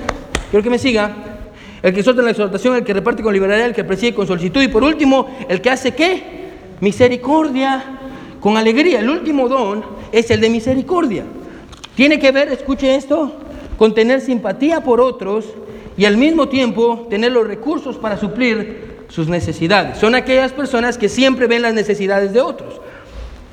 [0.50, 1.16] Quiero que me siga.
[1.82, 4.60] El que en la exhortación, el que reparte con liberalidad, el que preside con solicitud.
[4.60, 6.50] Y por último, el que hace qué?
[6.82, 7.82] Misericordia
[8.38, 9.00] con alegría.
[9.00, 11.24] El último don es el de misericordia.
[11.94, 13.32] Tiene que ver, escuche esto,
[13.78, 15.46] con tener simpatía por otros
[16.00, 19.98] y al mismo tiempo tener los recursos para suplir sus necesidades.
[19.98, 22.80] Son aquellas personas que siempre ven las necesidades de otros.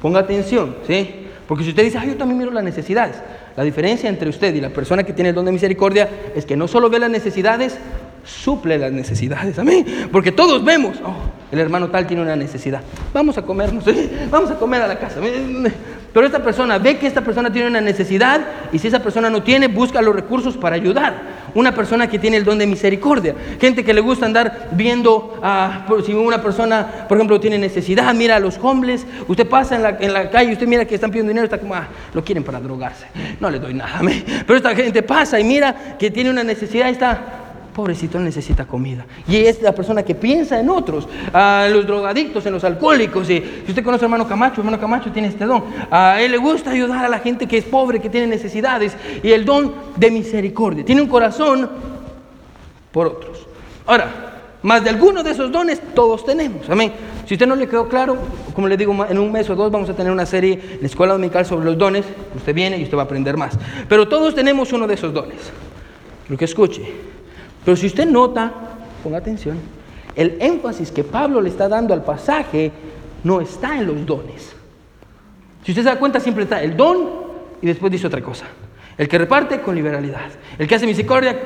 [0.02, 1.28] Ponga atención, ¿sí?
[1.46, 3.18] Porque si usted dice, ah, yo también miro las necesidades,
[3.58, 6.56] la diferencia entre usted y la persona que tiene el don de misericordia es que
[6.56, 7.78] no solo ve las necesidades,
[8.24, 9.60] suple las necesidades.
[9.60, 10.08] Amén.
[10.10, 11.16] Porque todos vemos, oh,
[11.52, 12.80] el hermano tal tiene una necesidad.
[13.14, 14.10] Vamos a comernos, ¿sí?
[14.32, 15.20] vamos a comer a la casa.
[16.18, 19.44] Pero esta persona ve que esta persona tiene una necesidad y si esa persona no
[19.44, 21.14] tiene, busca los recursos para ayudar.
[21.54, 23.36] Una persona que tiene el don de misericordia.
[23.62, 28.38] Gente que le gusta andar viendo, ah, si una persona, por ejemplo, tiene necesidad, mira
[28.38, 29.06] a los homeless.
[29.28, 31.76] Usted pasa en la, en la calle, usted mira que están pidiendo dinero, está como,
[31.76, 33.06] ah, lo quieren para drogarse.
[33.40, 34.02] No le doy nada.
[34.48, 37.47] Pero esta gente pasa y mira que tiene una necesidad, está
[37.78, 39.06] pobrecito, él necesita comida.
[39.28, 43.30] Y es la persona que piensa en otros, a los drogadictos, en los alcohólicos.
[43.30, 45.64] Y si usted conoce a hermano Camacho, hermano Camacho tiene este don.
[45.92, 48.98] A él le gusta ayudar a la gente que es pobre, que tiene necesidades.
[49.22, 50.84] Y el don de misericordia.
[50.84, 51.70] Tiene un corazón
[52.92, 53.46] por otros.
[53.86, 54.10] Ahora,
[54.64, 56.68] más de alguno de esos dones todos tenemos.
[56.72, 56.92] Amén.
[57.28, 58.18] Si usted no le quedó claro,
[58.56, 60.88] como le digo, en un mes o dos vamos a tener una serie en la
[60.88, 62.06] escuela dominical sobre los dones.
[62.36, 63.54] Usted viene y usted va a aprender más.
[63.88, 65.52] Pero todos tenemos uno de esos dones.
[66.28, 66.82] Lo que escuche.
[67.68, 68.50] Pero si usted nota,
[69.04, 69.58] ponga atención,
[70.16, 72.72] el énfasis que Pablo le está dando al pasaje
[73.26, 74.56] no está en los dones.
[75.66, 77.10] Si usted se da cuenta, siempre está el don
[77.62, 78.46] y después dice otra cosa.
[78.98, 80.30] El que reparte con liberalidad.
[80.58, 81.38] El que hace misericordia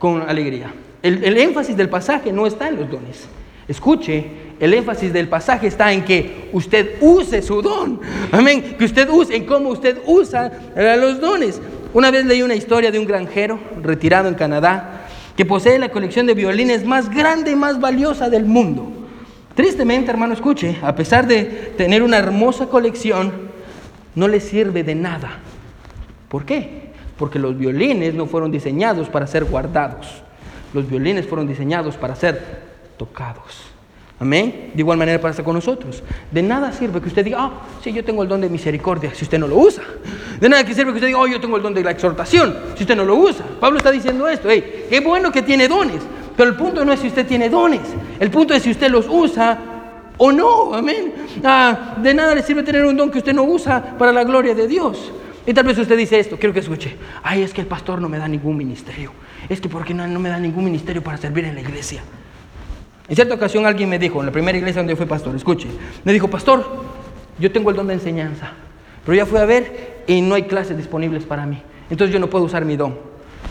[0.00, 0.74] con alegría.
[1.00, 3.28] El, el énfasis del pasaje no está en los dones.
[3.68, 4.26] Escuche,
[4.58, 8.00] el énfasis del pasaje está en que usted use su don.
[8.32, 8.74] Amén.
[8.76, 11.62] Que usted use, en cómo usted usa eh, los dones.
[11.94, 14.97] Una vez leí una historia de un granjero retirado en Canadá
[15.38, 18.88] que posee la colección de violines más grande y más valiosa del mundo.
[19.54, 21.44] Tristemente, hermano, escuche, a pesar de
[21.76, 23.48] tener una hermosa colección,
[24.16, 25.38] no le sirve de nada.
[26.28, 26.90] ¿Por qué?
[27.16, 30.24] Porque los violines no fueron diseñados para ser guardados.
[30.74, 32.64] Los violines fueron diseñados para ser
[32.96, 33.62] tocados.
[34.20, 34.72] Amén.
[34.74, 36.02] De igual manera pasa con nosotros.
[36.30, 37.52] De nada sirve que usted diga, ah,
[37.82, 39.84] sí, yo tengo el don de misericordia, si usted no lo usa.
[40.40, 42.56] De nada que sirve que usted diga, oh, yo tengo el don de la exhortación,
[42.74, 43.44] si usted no lo usa.
[43.60, 46.02] Pablo está diciendo esto, hey, qué bueno que tiene dones,
[46.36, 47.82] pero el punto no es si usted tiene dones,
[48.18, 49.58] el punto es si usted los usa
[50.16, 50.74] o no.
[50.74, 51.14] Amén.
[51.44, 54.52] Ah, de nada le sirve tener un don que usted no usa para la gloria
[54.52, 55.12] de Dios.
[55.46, 58.08] Y tal vez usted dice esto, quiero que escuche, ay, es que el pastor no
[58.08, 59.12] me da ningún ministerio,
[59.48, 62.02] es que porque no, no me da ningún ministerio para servir en la iglesia.
[63.08, 65.66] En cierta ocasión alguien me dijo, en la primera iglesia donde yo fui pastor, escuche,
[66.04, 66.64] me dijo, pastor,
[67.38, 68.52] yo tengo el don de enseñanza,
[69.04, 72.28] pero ya fui a ver y no hay clases disponibles para mí, entonces yo no
[72.28, 72.98] puedo usar mi don.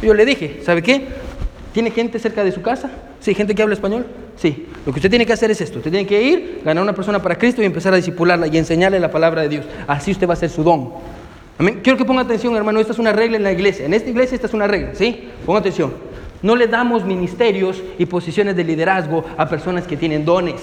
[0.01, 1.07] Yo le dije, ¿sabe qué?
[1.73, 2.91] ¿Tiene gente cerca de su casa?
[3.19, 4.05] Sí, gente que habla español.
[4.35, 6.93] Sí, lo que usted tiene que hacer es esto, usted tiene que ir, ganar una
[6.93, 9.65] persona para Cristo y empezar a disipularla y enseñarle la palabra de Dios.
[9.87, 10.93] Así usted va a hacer su don.
[11.57, 11.79] Amén.
[11.81, 13.87] Quiero que ponga atención, hermano, esta es una regla en la iglesia.
[13.87, 15.29] En esta iglesia esta es una regla, ¿sí?
[15.43, 15.91] Ponga atención.
[16.41, 20.61] No le damos ministerios y posiciones de liderazgo a personas que tienen dones.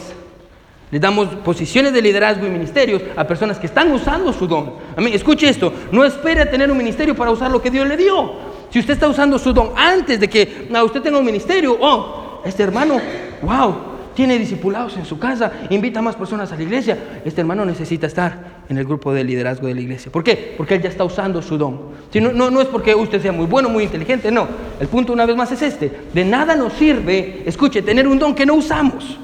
[0.90, 4.74] Le damos posiciones de liderazgo y ministerios a personas que están usando su don.
[5.12, 5.72] Escuche esto.
[5.90, 8.32] No espere tener un ministerio para usar lo que Dios le dio.
[8.70, 12.40] Si usted está usando su don antes de que no, usted tenga un ministerio, oh,
[12.44, 13.00] este hermano,
[13.42, 13.74] wow,
[14.14, 17.20] tiene discipulados en su casa, invita a más personas a la iglesia.
[17.24, 20.10] Este hermano necesita estar en el grupo de liderazgo de la iglesia.
[20.10, 20.54] ¿Por qué?
[20.56, 21.94] Porque él ya está usando su don.
[22.10, 24.48] Si no, no, no es porque usted sea muy bueno, muy inteligente, no.
[24.80, 25.90] El punto una vez más es este.
[26.12, 29.18] De nada nos sirve, escuche, tener un don que no usamos.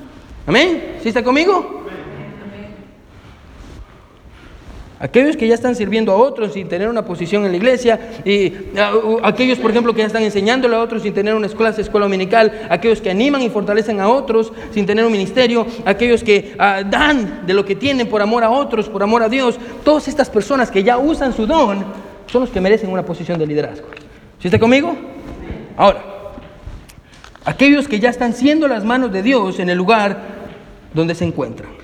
[0.47, 0.97] ¿Amén?
[1.03, 1.80] ¿Sí está conmigo?
[5.03, 8.53] Aquellos que ya están sirviendo a otros sin tener una posición en la iglesia, y
[9.23, 12.67] aquellos, por ejemplo, que ya están enseñándole a otros sin tener una escuela, escuela dominical,
[12.69, 17.47] aquellos que animan y fortalecen a otros sin tener un ministerio, aquellos que ah, dan
[17.47, 20.71] de lo que tienen por amor a otros, por amor a Dios, todas estas personas
[20.71, 21.83] que ya usan su don
[22.27, 23.87] son los que merecen una posición de liderazgo.
[24.39, 24.95] ¿Sí está conmigo?
[25.79, 26.05] Ahora,
[27.47, 30.19] aquellos que ya están siendo las manos de Dios en el lugar
[30.93, 31.80] donde se encuentran.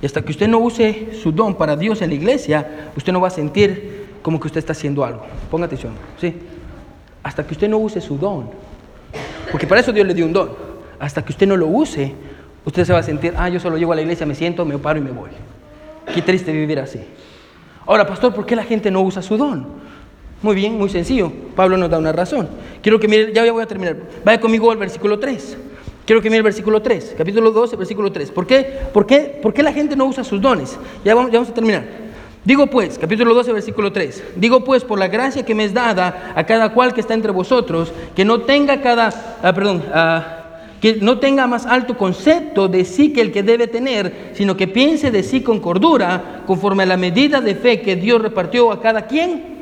[0.00, 3.20] Y hasta que usted no use su don para Dios en la iglesia, usted no
[3.20, 5.22] va a sentir como que usted está haciendo algo.
[5.50, 6.34] Ponga atención, ¿sí?
[7.22, 8.50] Hasta que usted no use su don.
[9.50, 10.50] Porque para eso Dios le dio un don.
[10.98, 12.14] Hasta que usted no lo use,
[12.64, 14.78] usted se va a sentir, ah, yo solo llego a la iglesia, me siento, me
[14.78, 15.30] paro y me voy.
[16.14, 17.00] Qué triste vivir así.
[17.86, 19.66] Ahora, pastor, ¿por qué la gente no usa su don?
[20.42, 21.32] Muy bien, muy sencillo.
[21.56, 22.48] Pablo nos da una razón.
[22.82, 23.96] Quiero que mire, ya voy a terminar.
[24.24, 25.56] Vaya conmigo al versículo 3.
[26.08, 28.30] Quiero que mire el versículo 3, capítulo 12, versículo 3.
[28.30, 28.62] ¿Por qué?
[28.94, 30.78] ¿Por qué, ¿Por qué la gente no usa sus dones?
[31.04, 31.84] Ya vamos, ya vamos a terminar.
[32.46, 34.24] Digo pues, capítulo 12, versículo 3.
[34.36, 37.30] Digo pues, por la gracia que me es dada a cada cual que está entre
[37.30, 40.46] vosotros, que no tenga cada, ah, perdón, ah,
[40.80, 44.66] que no tenga más alto concepto de sí que el que debe tener, sino que
[44.66, 48.80] piense de sí con cordura, conforme a la medida de fe que Dios repartió a
[48.80, 49.57] cada quien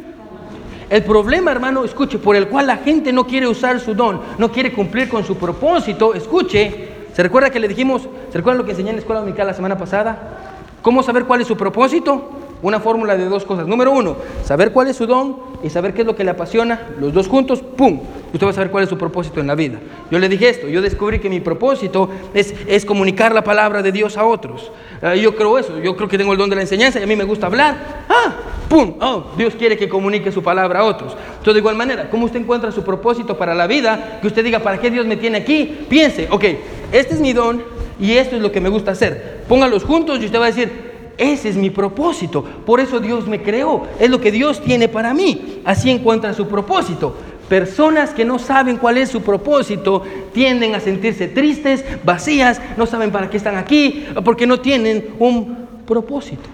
[0.89, 4.53] el problema, hermano, escuche, por el cual la gente no quiere usar su don, no
[4.53, 8.71] quiere cumplir con su propósito, escuche, ¿se recuerda que le dijimos, se recuerda lo que
[8.71, 10.55] enseñé en la escuela dominical la semana pasada?
[10.83, 12.31] ¿Cómo saber cuál es su propósito?
[12.63, 13.67] Una fórmula de dos cosas.
[13.67, 16.89] Número uno, saber cuál es su don y saber qué es lo que le apasiona.
[16.99, 18.01] Los dos juntos, ¡pum!
[18.33, 19.79] Usted va a saber cuál es su propósito en la vida.
[20.11, 23.93] Yo le dije esto, yo descubrí que mi propósito es, es comunicar la palabra de
[23.93, 24.71] Dios a otros.
[25.03, 27.07] Eh, yo creo eso, yo creo que tengo el don de la enseñanza y a
[27.07, 28.05] mí me gusta hablar.
[28.09, 28.35] ¡Ah!
[28.69, 28.95] ¡Pum!
[29.01, 31.13] Oh, Dios quiere que comunique su palabra a otros.
[31.13, 34.19] Entonces, de igual manera, ¿cómo usted encuentra su propósito para la vida?
[34.21, 35.87] Que usted diga, ¿para qué Dios me tiene aquí?
[35.89, 36.45] Piense, ok,
[36.93, 37.63] este es mi don
[38.01, 39.45] y esto es lo que me gusta hacer.
[39.49, 40.86] Póngalos juntos y usted va a decir,
[41.19, 42.45] ese es mi propósito.
[42.45, 43.87] Por eso Dios me creó.
[43.99, 45.61] Es lo que Dios tiene para mí.
[45.65, 47.15] Así encuentra su propósito.
[47.49, 50.03] Personas que no saben cuál es su propósito
[50.33, 55.67] tienden a sentirse tristes, vacías, no saben para qué están aquí, porque no tienen un
[55.87, 56.49] propósito.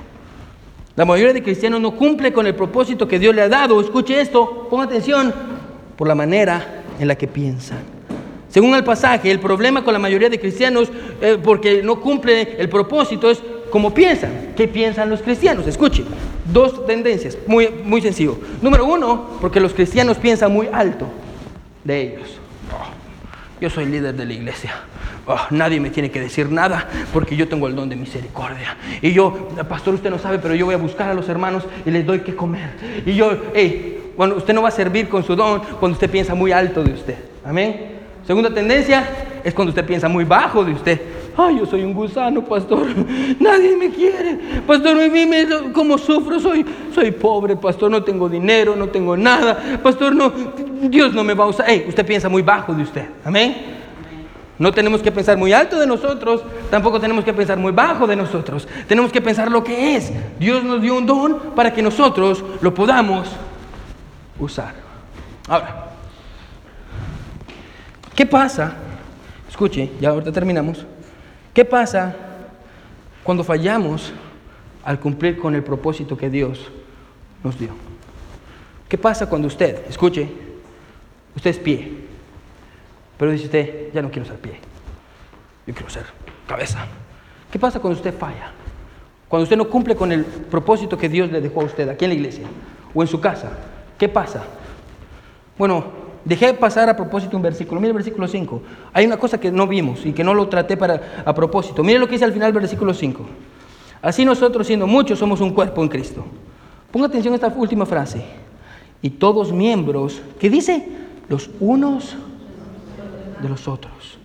[0.95, 3.81] La mayoría de cristianos no cumple con el propósito que Dios le ha dado.
[3.81, 5.33] Escuche esto, ponga atención,
[5.97, 7.79] por la manera en la que piensan.
[8.49, 10.91] Según el pasaje, el problema con la mayoría de cristianos,
[11.23, 13.43] eh, porque no cumple el propósito, es
[13.73, 14.53] como piensan.
[14.55, 15.67] ¿Qué piensan los cristianos?
[15.67, 16.05] Escuche,
[16.53, 18.39] dos tendencias, muy, muy sencillo.
[18.61, 21.07] Número uno, porque los cristianos piensan muy alto
[21.83, 22.39] de ellos.
[22.71, 24.75] Oh, yo soy líder de la iglesia.
[25.27, 28.77] Oh, nadie me tiene que decir nada porque yo tengo el don de misericordia.
[29.01, 31.91] Y yo, pastor, usted no sabe, pero yo voy a buscar a los hermanos y
[31.91, 32.73] les doy que comer.
[33.07, 36.35] Y yo, hey, cuando usted no va a servir con su don cuando usted piensa
[36.35, 37.17] muy alto de usted.
[37.43, 38.03] Amén.
[38.27, 39.09] Segunda tendencia
[39.43, 41.01] es cuando usted piensa muy bajo de usted.
[41.37, 42.87] Ay, yo soy un gusano, pastor.
[43.41, 44.39] Nadie me quiere.
[44.67, 45.27] Pastor, mí
[45.73, 46.39] cómo sufro.
[46.39, 46.65] Soy,
[46.95, 47.91] soy pobre, pastor.
[47.91, 49.81] No tengo dinero, no tengo nada.
[49.83, 50.33] Pastor, no,
[50.83, 51.67] Dios no me va a usar.
[51.69, 53.07] Hey, usted piensa muy bajo de usted.
[53.25, 53.81] Amén.
[54.59, 58.15] No tenemos que pensar muy alto de nosotros, tampoco tenemos que pensar muy bajo de
[58.15, 58.69] nosotros.
[58.87, 60.13] Tenemos que pensar lo que es.
[60.39, 63.29] Dios nos dio un don para que nosotros lo podamos
[64.39, 64.75] usar.
[65.49, 65.87] Ahora,
[68.15, 68.75] ¿qué pasa?
[69.49, 70.87] Escuche, ya ahorita terminamos.
[71.53, 72.15] ¿Qué pasa
[73.23, 74.13] cuando fallamos
[74.85, 76.71] al cumplir con el propósito que Dios
[77.45, 77.71] nos dio?
[78.89, 80.29] ¿Qué pasa cuando usted, escuche,
[81.37, 81.93] usted es pie,
[83.19, 84.55] pero dice usted, ya no quiero ser pie,
[85.67, 86.05] yo quiero ser
[86.47, 86.87] cabeza?
[87.51, 88.53] ¿Qué pasa cuando usted falla?
[89.29, 92.11] Cuando usted no cumple con el propósito que Dios le dejó a usted aquí en
[92.11, 92.47] la iglesia
[92.95, 93.51] o en su casa,
[93.99, 94.43] ¿qué pasa?
[95.59, 97.81] Bueno, Dejé pasar a propósito un versículo.
[97.81, 98.63] Mire el versículo 5.
[98.93, 101.83] Hay una cosa que no vimos y que no lo traté para, a propósito.
[101.83, 103.25] Mire lo que dice al final del versículo 5.
[104.01, 106.25] Así nosotros, siendo muchos, somos un cuerpo en Cristo.
[106.91, 108.23] Ponga atención a esta última frase.
[109.01, 110.87] Y todos miembros, ¿qué dice?
[111.29, 112.17] Los unos
[113.41, 114.19] de los otros.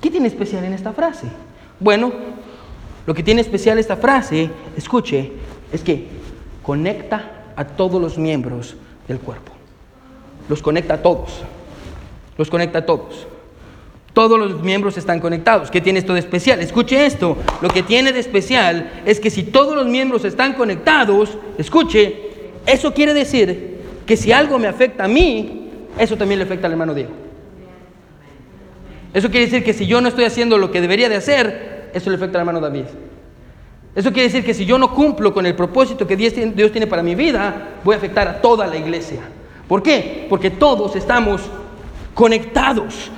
[0.00, 1.26] ¿Qué tiene especial en esta frase?
[1.80, 2.12] Bueno,
[3.06, 5.32] lo que tiene especial esta frase, escuche,
[5.72, 6.06] es que
[6.62, 8.76] conecta a todos los miembros
[9.08, 9.57] del cuerpo
[10.48, 11.42] los conecta a todos.
[12.36, 13.26] Los conecta a todos.
[14.12, 15.70] Todos los miembros están conectados.
[15.70, 16.60] ¿Qué tiene esto de especial?
[16.60, 17.36] Escuche esto.
[17.60, 22.30] Lo que tiene de especial es que si todos los miembros están conectados, escuche,
[22.66, 26.72] eso quiere decir que si algo me afecta a mí, eso también le afecta al
[26.72, 27.12] hermano Diego.
[29.14, 32.10] Eso quiere decir que si yo no estoy haciendo lo que debería de hacer, eso
[32.10, 32.84] le afecta al hermano David.
[33.94, 37.02] Eso quiere decir que si yo no cumplo con el propósito que Dios tiene para
[37.02, 39.20] mi vida, voy a afectar a toda la iglesia.
[39.68, 40.26] ¿Por qué?
[40.28, 41.42] Porque todos estamos
[42.14, 43.10] conectados.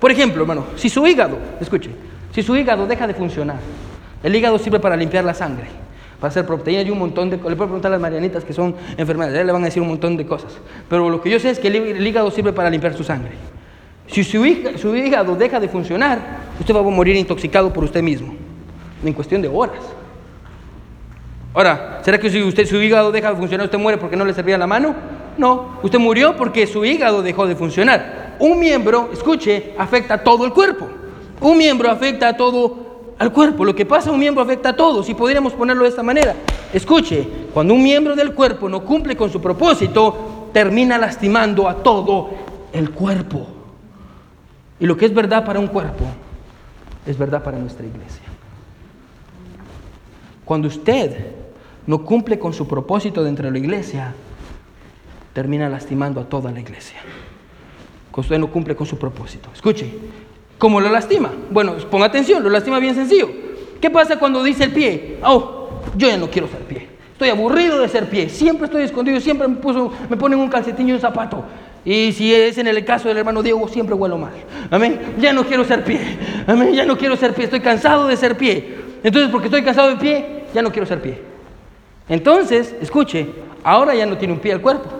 [0.00, 1.90] Por ejemplo, hermano, si su hígado, escuche,
[2.32, 3.58] si su hígado deja de funcionar,
[4.22, 5.66] el hígado sirve para limpiar la sangre.
[6.18, 7.36] para hacer proteína y un montón de.
[7.36, 10.16] Le puedo preguntar a las marianitas que son enfermedades, le van a decir un montón
[10.16, 10.58] de cosas.
[10.88, 13.32] Pero lo que yo sé es que el hígado sirve para limpiar su sangre.
[14.08, 16.18] Si su, hígado deja de funcionar,
[16.58, 18.34] usted va a morir intoxicado por usted mismo,
[19.04, 19.82] en cuestión de horas.
[21.54, 24.32] Ahora, ¿será que si usted, su hígado deja de funcionar, usted muere porque no le
[24.32, 24.94] servía la mano?
[25.38, 28.36] No, usted murió porque su hígado dejó de funcionar.
[28.40, 30.88] Un miembro, escuche, afecta a todo el cuerpo.
[31.40, 33.64] Un miembro afecta a todo al cuerpo.
[33.64, 35.06] Lo que pasa a un miembro afecta a todos.
[35.06, 36.34] Si podríamos ponerlo de esta manera.
[36.72, 42.30] Escuche, cuando un miembro del cuerpo no cumple con su propósito, termina lastimando a todo
[42.72, 43.46] el cuerpo.
[44.80, 46.04] Y lo que es verdad para un cuerpo,
[47.06, 48.22] es verdad para nuestra iglesia.
[50.44, 51.32] Cuando usted
[51.86, 54.14] no cumple con su propósito dentro de la iglesia,
[55.38, 56.98] termina lastimando a toda la iglesia.
[58.12, 59.48] Usted no cumple con su propósito.
[59.54, 59.88] Escuche,
[60.58, 61.30] ¿cómo lo lastima?
[61.48, 63.30] Bueno, ponga atención, lo lastima bien sencillo.
[63.80, 65.18] ¿Qué pasa cuando dice el pie?
[65.22, 66.88] Oh, yo ya no quiero ser pie.
[67.12, 68.28] Estoy aburrido de ser pie.
[68.28, 71.44] Siempre estoy escondido, siempre me, puso, me ponen un calcetín y un zapato.
[71.84, 74.32] Y si es en el caso del hermano Diego, siempre huelo mal.
[74.72, 74.98] Amén.
[75.20, 76.00] Ya no quiero ser pie.
[76.48, 76.72] Amén.
[76.74, 77.44] Ya no quiero ser pie.
[77.44, 78.74] Estoy cansado de ser pie.
[79.04, 81.20] Entonces, porque estoy cansado de pie, ya no quiero ser pie.
[82.08, 83.28] Entonces, escuche,
[83.62, 84.97] ahora ya no tiene un pie el cuerpo.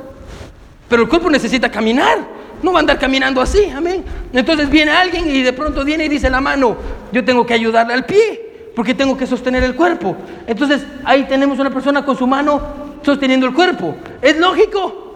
[0.88, 2.18] Pero el cuerpo necesita caminar.
[2.62, 3.64] No va a andar caminando así.
[3.74, 4.04] Amén.
[4.32, 6.76] Entonces viene alguien y de pronto viene y dice la mano,
[7.12, 8.70] yo tengo que ayudarle al pie.
[8.74, 10.16] Porque tengo que sostener el cuerpo.
[10.46, 12.60] Entonces ahí tenemos una persona con su mano
[13.02, 13.96] sosteniendo el cuerpo.
[14.22, 15.14] ¿Es lógico?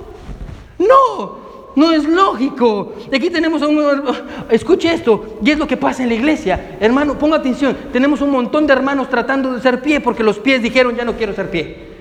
[0.78, 1.38] No,
[1.76, 2.94] no es lógico.
[3.14, 4.02] Aquí tenemos a un...
[4.50, 6.76] Escuche esto, y es lo que pasa en la iglesia.
[6.80, 7.76] Hermano, ponga atención.
[7.92, 11.16] Tenemos un montón de hermanos tratando de ser pie porque los pies dijeron, ya no
[11.16, 11.91] quiero ser pie.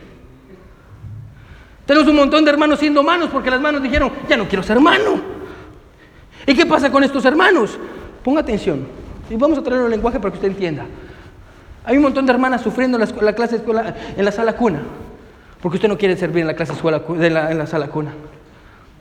[1.91, 4.79] Tenemos un montón de hermanos siendo manos porque las manos dijeron, ya no quiero ser
[4.79, 5.19] mano.
[6.47, 7.77] ¿Y qué pasa con estos hermanos?
[8.23, 8.87] Ponga atención.
[9.29, 10.85] Y vamos a traer un lenguaje para que usted entienda.
[11.83, 14.79] Hay un montón de hermanas sufriendo en la, clase escuela, en la sala cuna.
[15.61, 18.13] Porque usted no quiere servir en la clase escuela, en la sala cuna.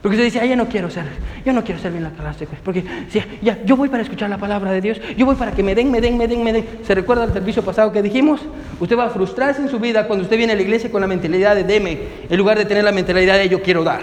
[0.01, 1.03] Porque usted dice, ah, ya no quiero ser,
[1.45, 2.47] yo no quiero ser bien la clase.
[2.63, 2.83] Porque
[3.41, 5.91] ya, yo voy para escuchar la palabra de Dios, yo voy para que me den,
[5.91, 6.65] me den, me den, me den.
[6.83, 8.41] ¿Se recuerda el servicio pasado que dijimos?
[8.79, 11.07] Usted va a frustrarse en su vida cuando usted viene a la iglesia con la
[11.07, 14.01] mentalidad de deme, en lugar de tener la mentalidad de yo quiero dar.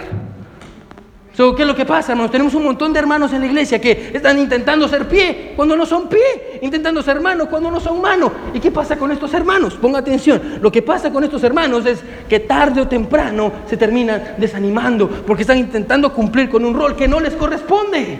[1.35, 2.31] ¿Qué es lo que pasa, hermanos?
[2.31, 5.85] Tenemos un montón de hermanos en la iglesia que están intentando ser pie cuando no
[5.85, 8.29] son pie, intentando ser mano cuando no son mano.
[8.53, 9.75] ¿Y qué pasa con estos hermanos?
[9.75, 10.59] Ponga atención.
[10.61, 15.43] Lo que pasa con estos hermanos es que tarde o temprano se terminan desanimando porque
[15.43, 18.19] están intentando cumplir con un rol que no les corresponde.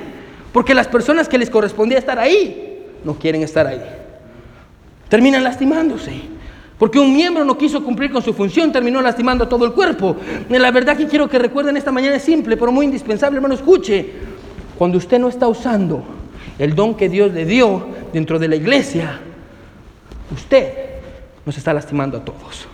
[0.54, 3.82] Porque las personas que les correspondía estar ahí no quieren estar ahí.
[5.10, 6.39] Terminan lastimándose.
[6.80, 10.16] Porque un miembro no quiso cumplir con su función, terminó lastimando a todo el cuerpo.
[10.48, 14.10] La verdad que quiero que recuerden esta mañana es simple, pero muy indispensable, hermano, escuche.
[14.78, 16.02] Cuando usted no está usando
[16.58, 19.20] el don que Dios le dio dentro de la iglesia,
[20.32, 20.74] usted
[21.46, 22.66] nos está lastimando a todos.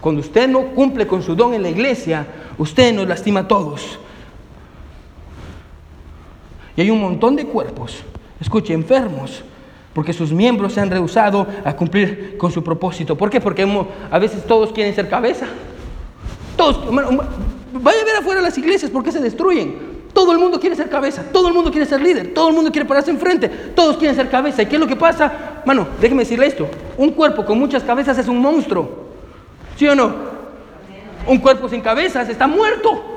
[0.00, 2.26] Cuando usted no cumple con su don en la iglesia,
[2.58, 4.00] usted nos lastima a todos.
[6.76, 7.98] Y hay un montón de cuerpos,
[8.40, 9.44] escuche, enfermos,
[9.96, 13.16] porque sus miembros se han rehusado a cumplir con su propósito.
[13.16, 13.40] ¿Por qué?
[13.40, 13.66] Porque
[14.10, 15.46] a veces todos quieren ser cabeza.
[16.54, 19.74] Todos, vaya a ver afuera las iglesias, ¿por qué se destruyen?
[20.12, 22.70] Todo el mundo quiere ser cabeza, todo el mundo quiere ser líder, todo el mundo
[22.70, 24.60] quiere pararse enfrente, todos quieren ser cabeza.
[24.60, 25.62] ¿Y qué es lo que pasa?
[25.64, 29.06] Mano, déjeme decirle esto, un cuerpo con muchas cabezas es un monstruo.
[29.78, 30.14] ¿Sí o no?
[31.26, 33.15] Un cuerpo sin cabezas está muerto.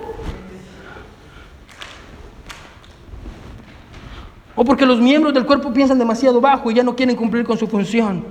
[4.62, 7.58] O porque los miembros del cuerpo piensan demasiado bajo y ya no quieren cumplir con
[7.58, 8.26] su función.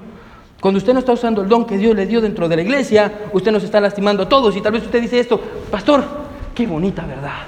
[0.60, 3.30] Cuando usted no está usando el don que Dios le dio dentro de la iglesia,
[3.32, 4.54] usted nos está lastimando a todos.
[4.54, 6.04] Y tal vez usted dice esto, pastor,
[6.54, 7.46] qué bonita verdad.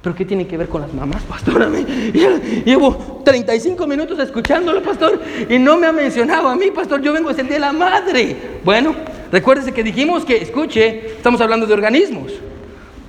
[0.00, 1.70] Pero ¿qué tiene que ver con las mamás, pastor?
[2.64, 7.02] Llevo 35 minutos escuchándolo, pastor, y no me ha mencionado a mí, pastor.
[7.02, 8.60] Yo vengo a ser de la madre.
[8.64, 8.94] Bueno,
[9.30, 12.32] recuérdese que dijimos que, escuche, estamos hablando de organismos.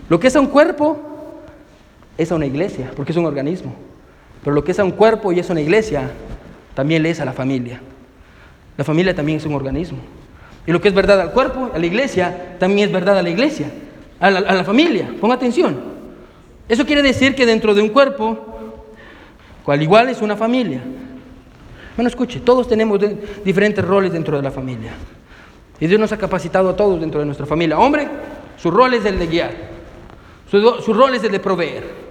[0.09, 0.99] Lo que es a un cuerpo
[2.17, 3.88] es a una iglesia, porque es un organismo.
[4.43, 6.10] Pero lo que es a un cuerpo y es una iglesia,
[6.73, 7.82] también le es a la familia.
[8.78, 9.97] La familia también es un organismo.
[10.65, 13.30] Y lo que es verdad al cuerpo, a la iglesia, también es verdad a la
[13.30, 13.71] iglesia,
[14.19, 15.10] a la, familia.
[15.19, 15.78] Ponga atención.
[16.67, 18.86] Eso quiere decir que dentro de un cuerpo,
[19.65, 20.82] cual igual es una familia.
[21.97, 22.99] Bueno, escuche, todos tenemos
[23.43, 24.91] diferentes roles dentro de la familia.
[25.80, 27.78] Y Dios nos ha capacitado a todos dentro de nuestra familia.
[27.78, 28.08] Hombre,
[28.58, 29.52] su rol es el de guiar.
[30.50, 32.08] Su, su rol es el de proveer.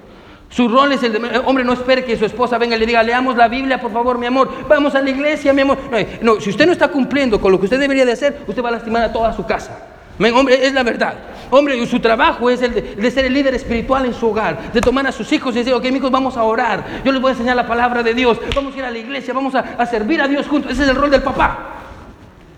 [0.50, 2.86] Su rol es el de, eh, hombre, no espere que su esposa venga y le
[2.86, 5.76] diga, leamos la Biblia, por favor, mi amor, vamos a la iglesia, mi amor.
[6.22, 8.68] No, si usted no está cumpliendo con lo que usted debería de hacer, usted va
[8.68, 9.86] a lastimar a toda su casa.
[10.34, 11.14] Hombre, es la verdad.
[11.50, 15.06] Hombre, su trabajo es el de, ser el líder espiritual en su hogar, de tomar
[15.06, 17.02] a sus hijos y decir, ok, hijos, vamos a orar.
[17.04, 18.38] Yo les voy a enseñar la palabra de Dios.
[18.54, 20.72] Vamos a ir a la iglesia, vamos a, a servir a Dios juntos.
[20.72, 21.74] Ese es el rol del papá.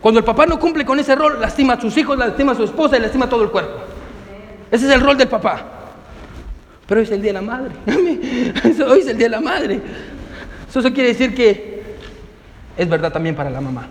[0.01, 2.64] Cuando el papá no cumple con ese rol, lastima a sus hijos, lastima a su
[2.64, 3.78] esposa y lastima a todo el cuerpo.
[4.70, 5.80] Ese es el rol del papá.
[6.91, 7.72] Pero hoy es el Día de la Madre.
[8.84, 9.80] Hoy es el Día de la Madre.
[10.68, 11.84] Eso quiere decir que
[12.76, 13.86] es verdad también para la mamá.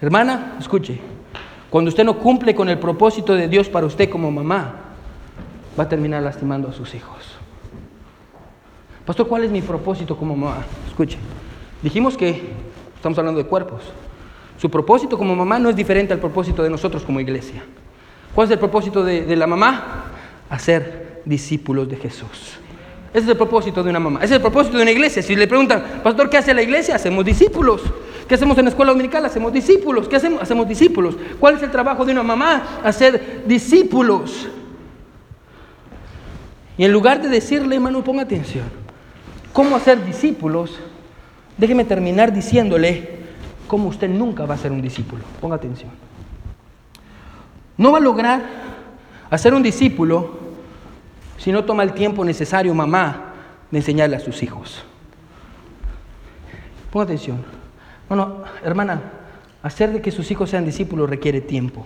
[0.00, 0.98] Hermana, escuche,
[1.68, 4.76] cuando usted no cumple con el propósito de Dios para usted como mamá,
[5.78, 7.36] va a terminar lastimando a sus hijos.
[9.04, 10.64] Pastor, ¿cuál es mi propósito como mamá?
[10.88, 11.18] Escuche,
[11.82, 12.54] dijimos que
[12.96, 13.82] estamos hablando de cuerpos.
[14.56, 17.62] Su propósito como mamá no es diferente al propósito de nosotros como iglesia.
[18.34, 20.11] ¿Cuál es el propósito de, la mamá?
[20.52, 22.58] Hacer discípulos de Jesús.
[23.14, 24.18] Ese es el propósito de una mamá.
[24.18, 25.22] Ese es el propósito de una iglesia.
[25.22, 26.96] Si le preguntan, pastor, ¿qué hace la iglesia?
[26.96, 27.80] Hacemos discípulos.
[28.28, 29.24] ¿Qué hacemos en la escuela dominical?
[29.24, 30.08] Hacemos discípulos.
[30.08, 30.42] ¿Qué hacemos?
[30.42, 31.16] Hacemos discípulos.
[31.40, 32.80] ¿Cuál es el trabajo de una mamá?
[32.84, 34.46] Hacer discípulos.
[36.76, 38.64] Y en lugar de decirle, hermano, ponga atención,
[39.54, 40.78] ¿cómo hacer discípulos?
[41.56, 43.20] Déjeme terminar diciéndole
[43.66, 45.22] cómo usted nunca va a ser un discípulo.
[45.40, 45.90] Ponga atención.
[47.78, 48.42] No va a lograr
[49.32, 50.41] hacer un discípulo
[51.42, 53.32] si no toma el tiempo necesario, mamá,
[53.68, 54.84] de enseñarle a sus hijos.
[56.92, 57.44] Ponga atención.
[58.08, 59.00] Bueno, hermana,
[59.60, 61.84] hacer de que sus hijos sean discípulos requiere tiempo.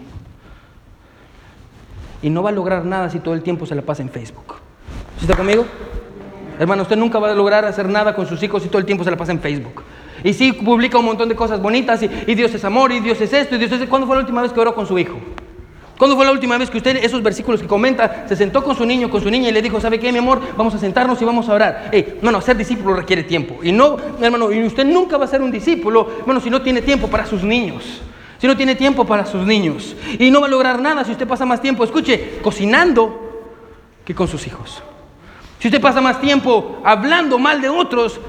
[2.20, 4.57] Y no va a lograr nada si todo el tiempo se la pasa en Facebook.
[5.22, 5.64] ¿Está conmigo?
[6.59, 9.04] Hermano, usted nunca va a lograr hacer nada con sus hijos si todo el tiempo
[9.04, 9.82] se la pasa en Facebook.
[10.22, 13.32] Y sí, publica un montón de cosas bonitas y, Dios es amor y Dios es
[13.32, 13.88] esto y Dios es...
[13.88, 15.16] ¿Cuándo fue la última vez que oró con su hijo?
[15.99, 18.84] ¿Cuándo fue la última vez que usted, esos versículos que comenta, se sentó con su
[18.84, 20.42] niño, con su niña y le dijo, ¿sabe qué, mi amor?
[20.57, 21.90] Vamos a sentarnos y vamos a orar.
[22.20, 23.61] No, no, ser discípulo requiere tiempo.
[23.62, 26.82] Y no, hermano, y usted nunca va a ser un discípulo, bueno, si no tiene
[26.82, 28.03] tiempo para sus niños.
[28.38, 29.97] Si no tiene tiempo para sus niños.
[30.18, 33.55] Y no va a lograr nada si usted pasa más tiempo, escuche, cocinando
[34.05, 34.82] que con sus hijos.
[35.59, 38.20] Si usted pasa más tiempo hablando mal de otros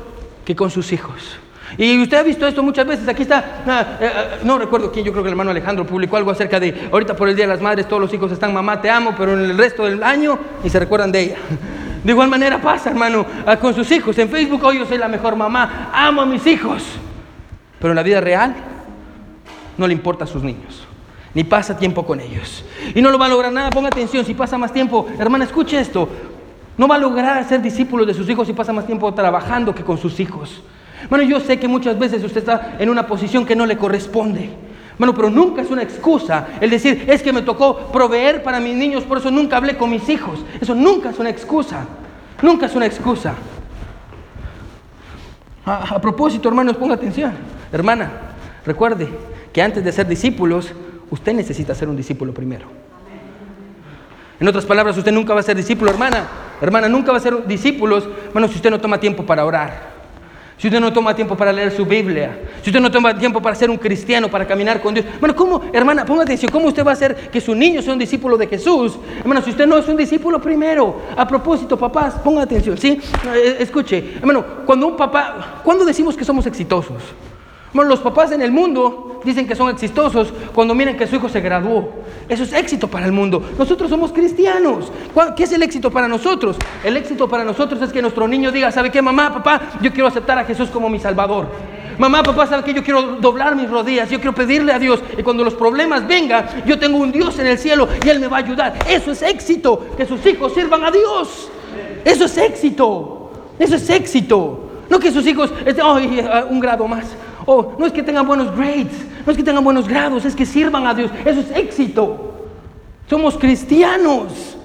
[0.45, 1.37] que con sus hijos.
[1.77, 3.07] Y usted ha visto esto muchas veces.
[3.07, 6.17] Aquí está, ah, eh, eh, no recuerdo quién, yo creo que el hermano Alejandro publicó
[6.17, 8.81] algo acerca de, ahorita por el Día de las Madres todos los hijos están, mamá,
[8.81, 11.37] te amo, pero en el resto del año ni se recuerdan de ella.
[12.03, 14.17] De igual manera pasa, hermano, ah, con sus hijos.
[14.17, 16.83] En Facebook, hoy yo soy la mejor mamá, amo a mis hijos.
[17.79, 18.55] Pero en la vida real
[19.77, 20.87] no le importa a sus niños,
[21.33, 22.63] ni pasa tiempo con ellos.
[22.95, 25.79] Y no lo va a lograr nada, ponga atención, si pasa más tiempo, hermana, escuche
[25.79, 26.07] esto,
[26.77, 29.83] no va a lograr ser discípulo de sus hijos si pasa más tiempo trabajando que
[29.83, 30.63] con sus hijos.
[31.09, 34.49] Bueno, yo sé que muchas veces usted está en una posición que no le corresponde.
[34.97, 38.75] Bueno, pero nunca es una excusa el decir, es que me tocó proveer para mis
[38.75, 40.43] niños, por eso nunca hablé con mis hijos.
[40.59, 41.85] Eso nunca es una excusa.
[42.41, 43.35] Nunca es una excusa.
[45.65, 47.33] A, a propósito, hermanos, ponga atención.
[47.71, 48.11] Hermana,
[48.65, 49.07] recuerde
[49.53, 50.73] que antes de ser discípulos,
[51.11, 52.65] usted necesita ser un discípulo primero.
[54.39, 56.27] En otras palabras, usted nunca va a ser discípulo, hermana.
[56.59, 59.96] Hermana, nunca va a ser discípulos, bueno, si usted no toma tiempo para orar
[60.57, 63.55] si usted no toma tiempo para leer su Biblia, si usted no toma tiempo para
[63.55, 65.05] ser un cristiano, para caminar con Dios.
[65.19, 67.99] Bueno, ¿cómo, hermana, ponga atención, cómo usted va a hacer que su niño sea un
[67.99, 68.97] discípulo de Jesús?
[69.19, 71.01] Hermano, si usted no es un discípulo primero.
[71.15, 72.99] A propósito, papás, ponga atención, ¿sí?
[73.35, 77.03] Eh, escuche, hermano, cuando un papá, ¿cuándo decimos que somos exitosos?
[77.83, 81.41] Los papás en el mundo dicen que son exitosos cuando miran que su hijo se
[81.41, 81.89] graduó.
[82.29, 83.41] Eso es éxito para el mundo.
[83.57, 84.91] Nosotros somos cristianos.
[85.35, 86.57] ¿Qué es el éxito para nosotros?
[86.83, 89.61] El éxito para nosotros es que nuestro niño diga, ¿sabe qué, mamá, papá?
[89.81, 91.47] Yo quiero aceptar a Jesús como mi Salvador.
[91.97, 92.73] Mamá, papá, ¿sabe qué?
[92.73, 95.01] Yo quiero doblar mis rodillas, yo quiero pedirle a Dios.
[95.17, 98.27] Y cuando los problemas vengan, yo tengo un Dios en el cielo y Él me
[98.27, 98.73] va a ayudar.
[98.87, 101.49] Eso es éxito, que sus hijos sirvan a Dios.
[102.05, 103.31] Eso es éxito.
[103.57, 104.59] Eso es éxito.
[104.89, 105.85] No que sus hijos estén,
[106.49, 107.05] un grado más.
[107.49, 108.91] Oh, no es que tengan buenos grades,
[109.25, 111.09] no es que tengan buenos grados, es que sirvan a Dios.
[111.23, 112.33] Eso es éxito.
[113.09, 114.57] Somos cristianos.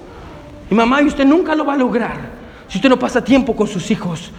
[0.69, 2.33] Y mamá, y usted nunca lo va a lograr
[2.67, 4.31] si usted no pasa tiempo con sus hijos.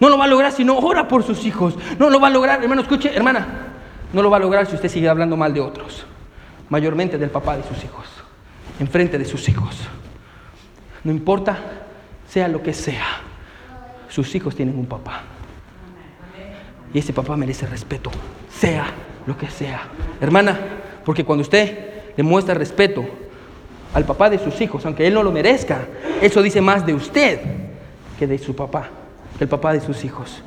[0.00, 1.74] No lo va a lograr si no ora por sus hijos.
[1.96, 3.46] No lo va a lograr, hermano, escuche, hermana.
[4.12, 6.04] No lo va a lograr si usted sigue hablando mal de otros.
[6.70, 8.06] Mayormente del papá de sus hijos.
[8.80, 9.76] Enfrente de sus hijos.
[11.04, 11.56] No importa,
[12.28, 13.06] sea lo que sea.
[14.08, 15.22] Sus hijos tienen un papá.
[16.94, 18.10] Y ese papá merece respeto,
[18.58, 18.86] sea
[19.26, 19.82] lo que sea.
[20.20, 20.58] Hermana,
[21.04, 23.04] porque cuando usted demuestra respeto
[23.94, 25.86] al papá de sus hijos, aunque él no lo merezca,
[26.20, 27.40] eso dice más de usted
[28.18, 28.88] que de su papá,
[29.38, 30.42] que el papá de sus hijos.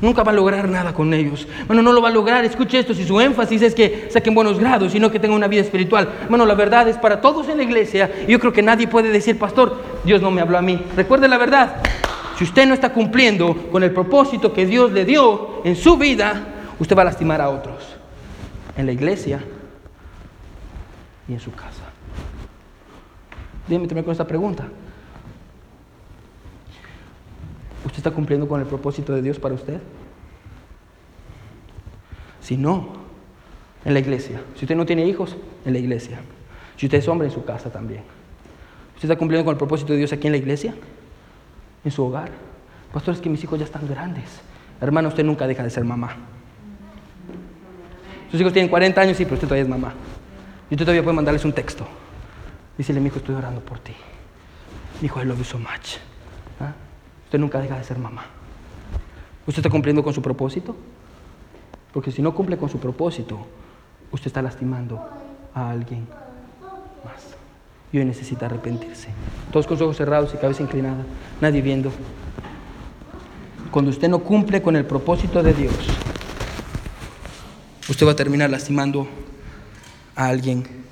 [0.00, 1.46] Nunca va a lograr nada con ellos.
[1.66, 2.44] Bueno, no lo va a lograr.
[2.44, 5.62] Escuche esto, si su énfasis es que saquen buenos grados, sino que tengan una vida
[5.62, 6.08] espiritual.
[6.28, 8.10] Bueno, la verdad es para todos en la iglesia.
[8.28, 10.82] Yo creo que nadie puede decir, pastor, Dios no me habló a mí.
[10.96, 11.76] Recuerde la verdad.
[12.36, 16.46] Si usted no está cumpliendo con el propósito que Dios le dio en su vida,
[16.78, 17.96] usted va a lastimar a otros.
[18.76, 19.42] En la iglesia
[21.28, 21.84] y en su casa.
[23.68, 24.66] Dígame con esta pregunta.
[27.84, 29.80] ¿Usted está cumpliendo con el propósito de Dios para usted?
[32.40, 32.88] Si no,
[33.84, 34.42] en la iglesia.
[34.56, 36.20] Si usted no tiene hijos, en la iglesia.
[36.76, 38.02] Si usted es hombre, en su casa también.
[38.94, 40.74] ¿Usted está cumpliendo con el propósito de Dios aquí en la iglesia?
[41.84, 42.30] ¿En su hogar?
[42.92, 44.40] Pastor, es que mis hijos ya están grandes.
[44.80, 46.16] Hermano, usted nunca deja de ser mamá.
[48.30, 49.92] Sus hijos tienen 40 años, sí, pero usted todavía es mamá.
[50.70, 51.86] Y usted todavía puede mandarles un texto.
[52.76, 53.94] Dícele, mi hijo, estoy orando por ti.
[55.00, 55.98] Mi hijo, I love you so much.
[56.60, 56.72] ¿Ah?
[57.24, 58.24] Usted nunca deja de ser mamá.
[59.46, 60.74] ¿Usted está cumpliendo con su propósito?
[61.92, 63.46] Porque si no cumple con su propósito,
[64.10, 65.00] usted está lastimando
[65.54, 66.08] a alguien.
[67.94, 69.06] Y hoy necesita arrepentirse.
[69.52, 71.04] Todos con los ojos cerrados y cabeza inclinada,
[71.40, 71.92] nadie viendo.
[73.70, 75.72] Cuando usted no cumple con el propósito de Dios,
[77.88, 79.06] usted va a terminar lastimando
[80.16, 80.83] a alguien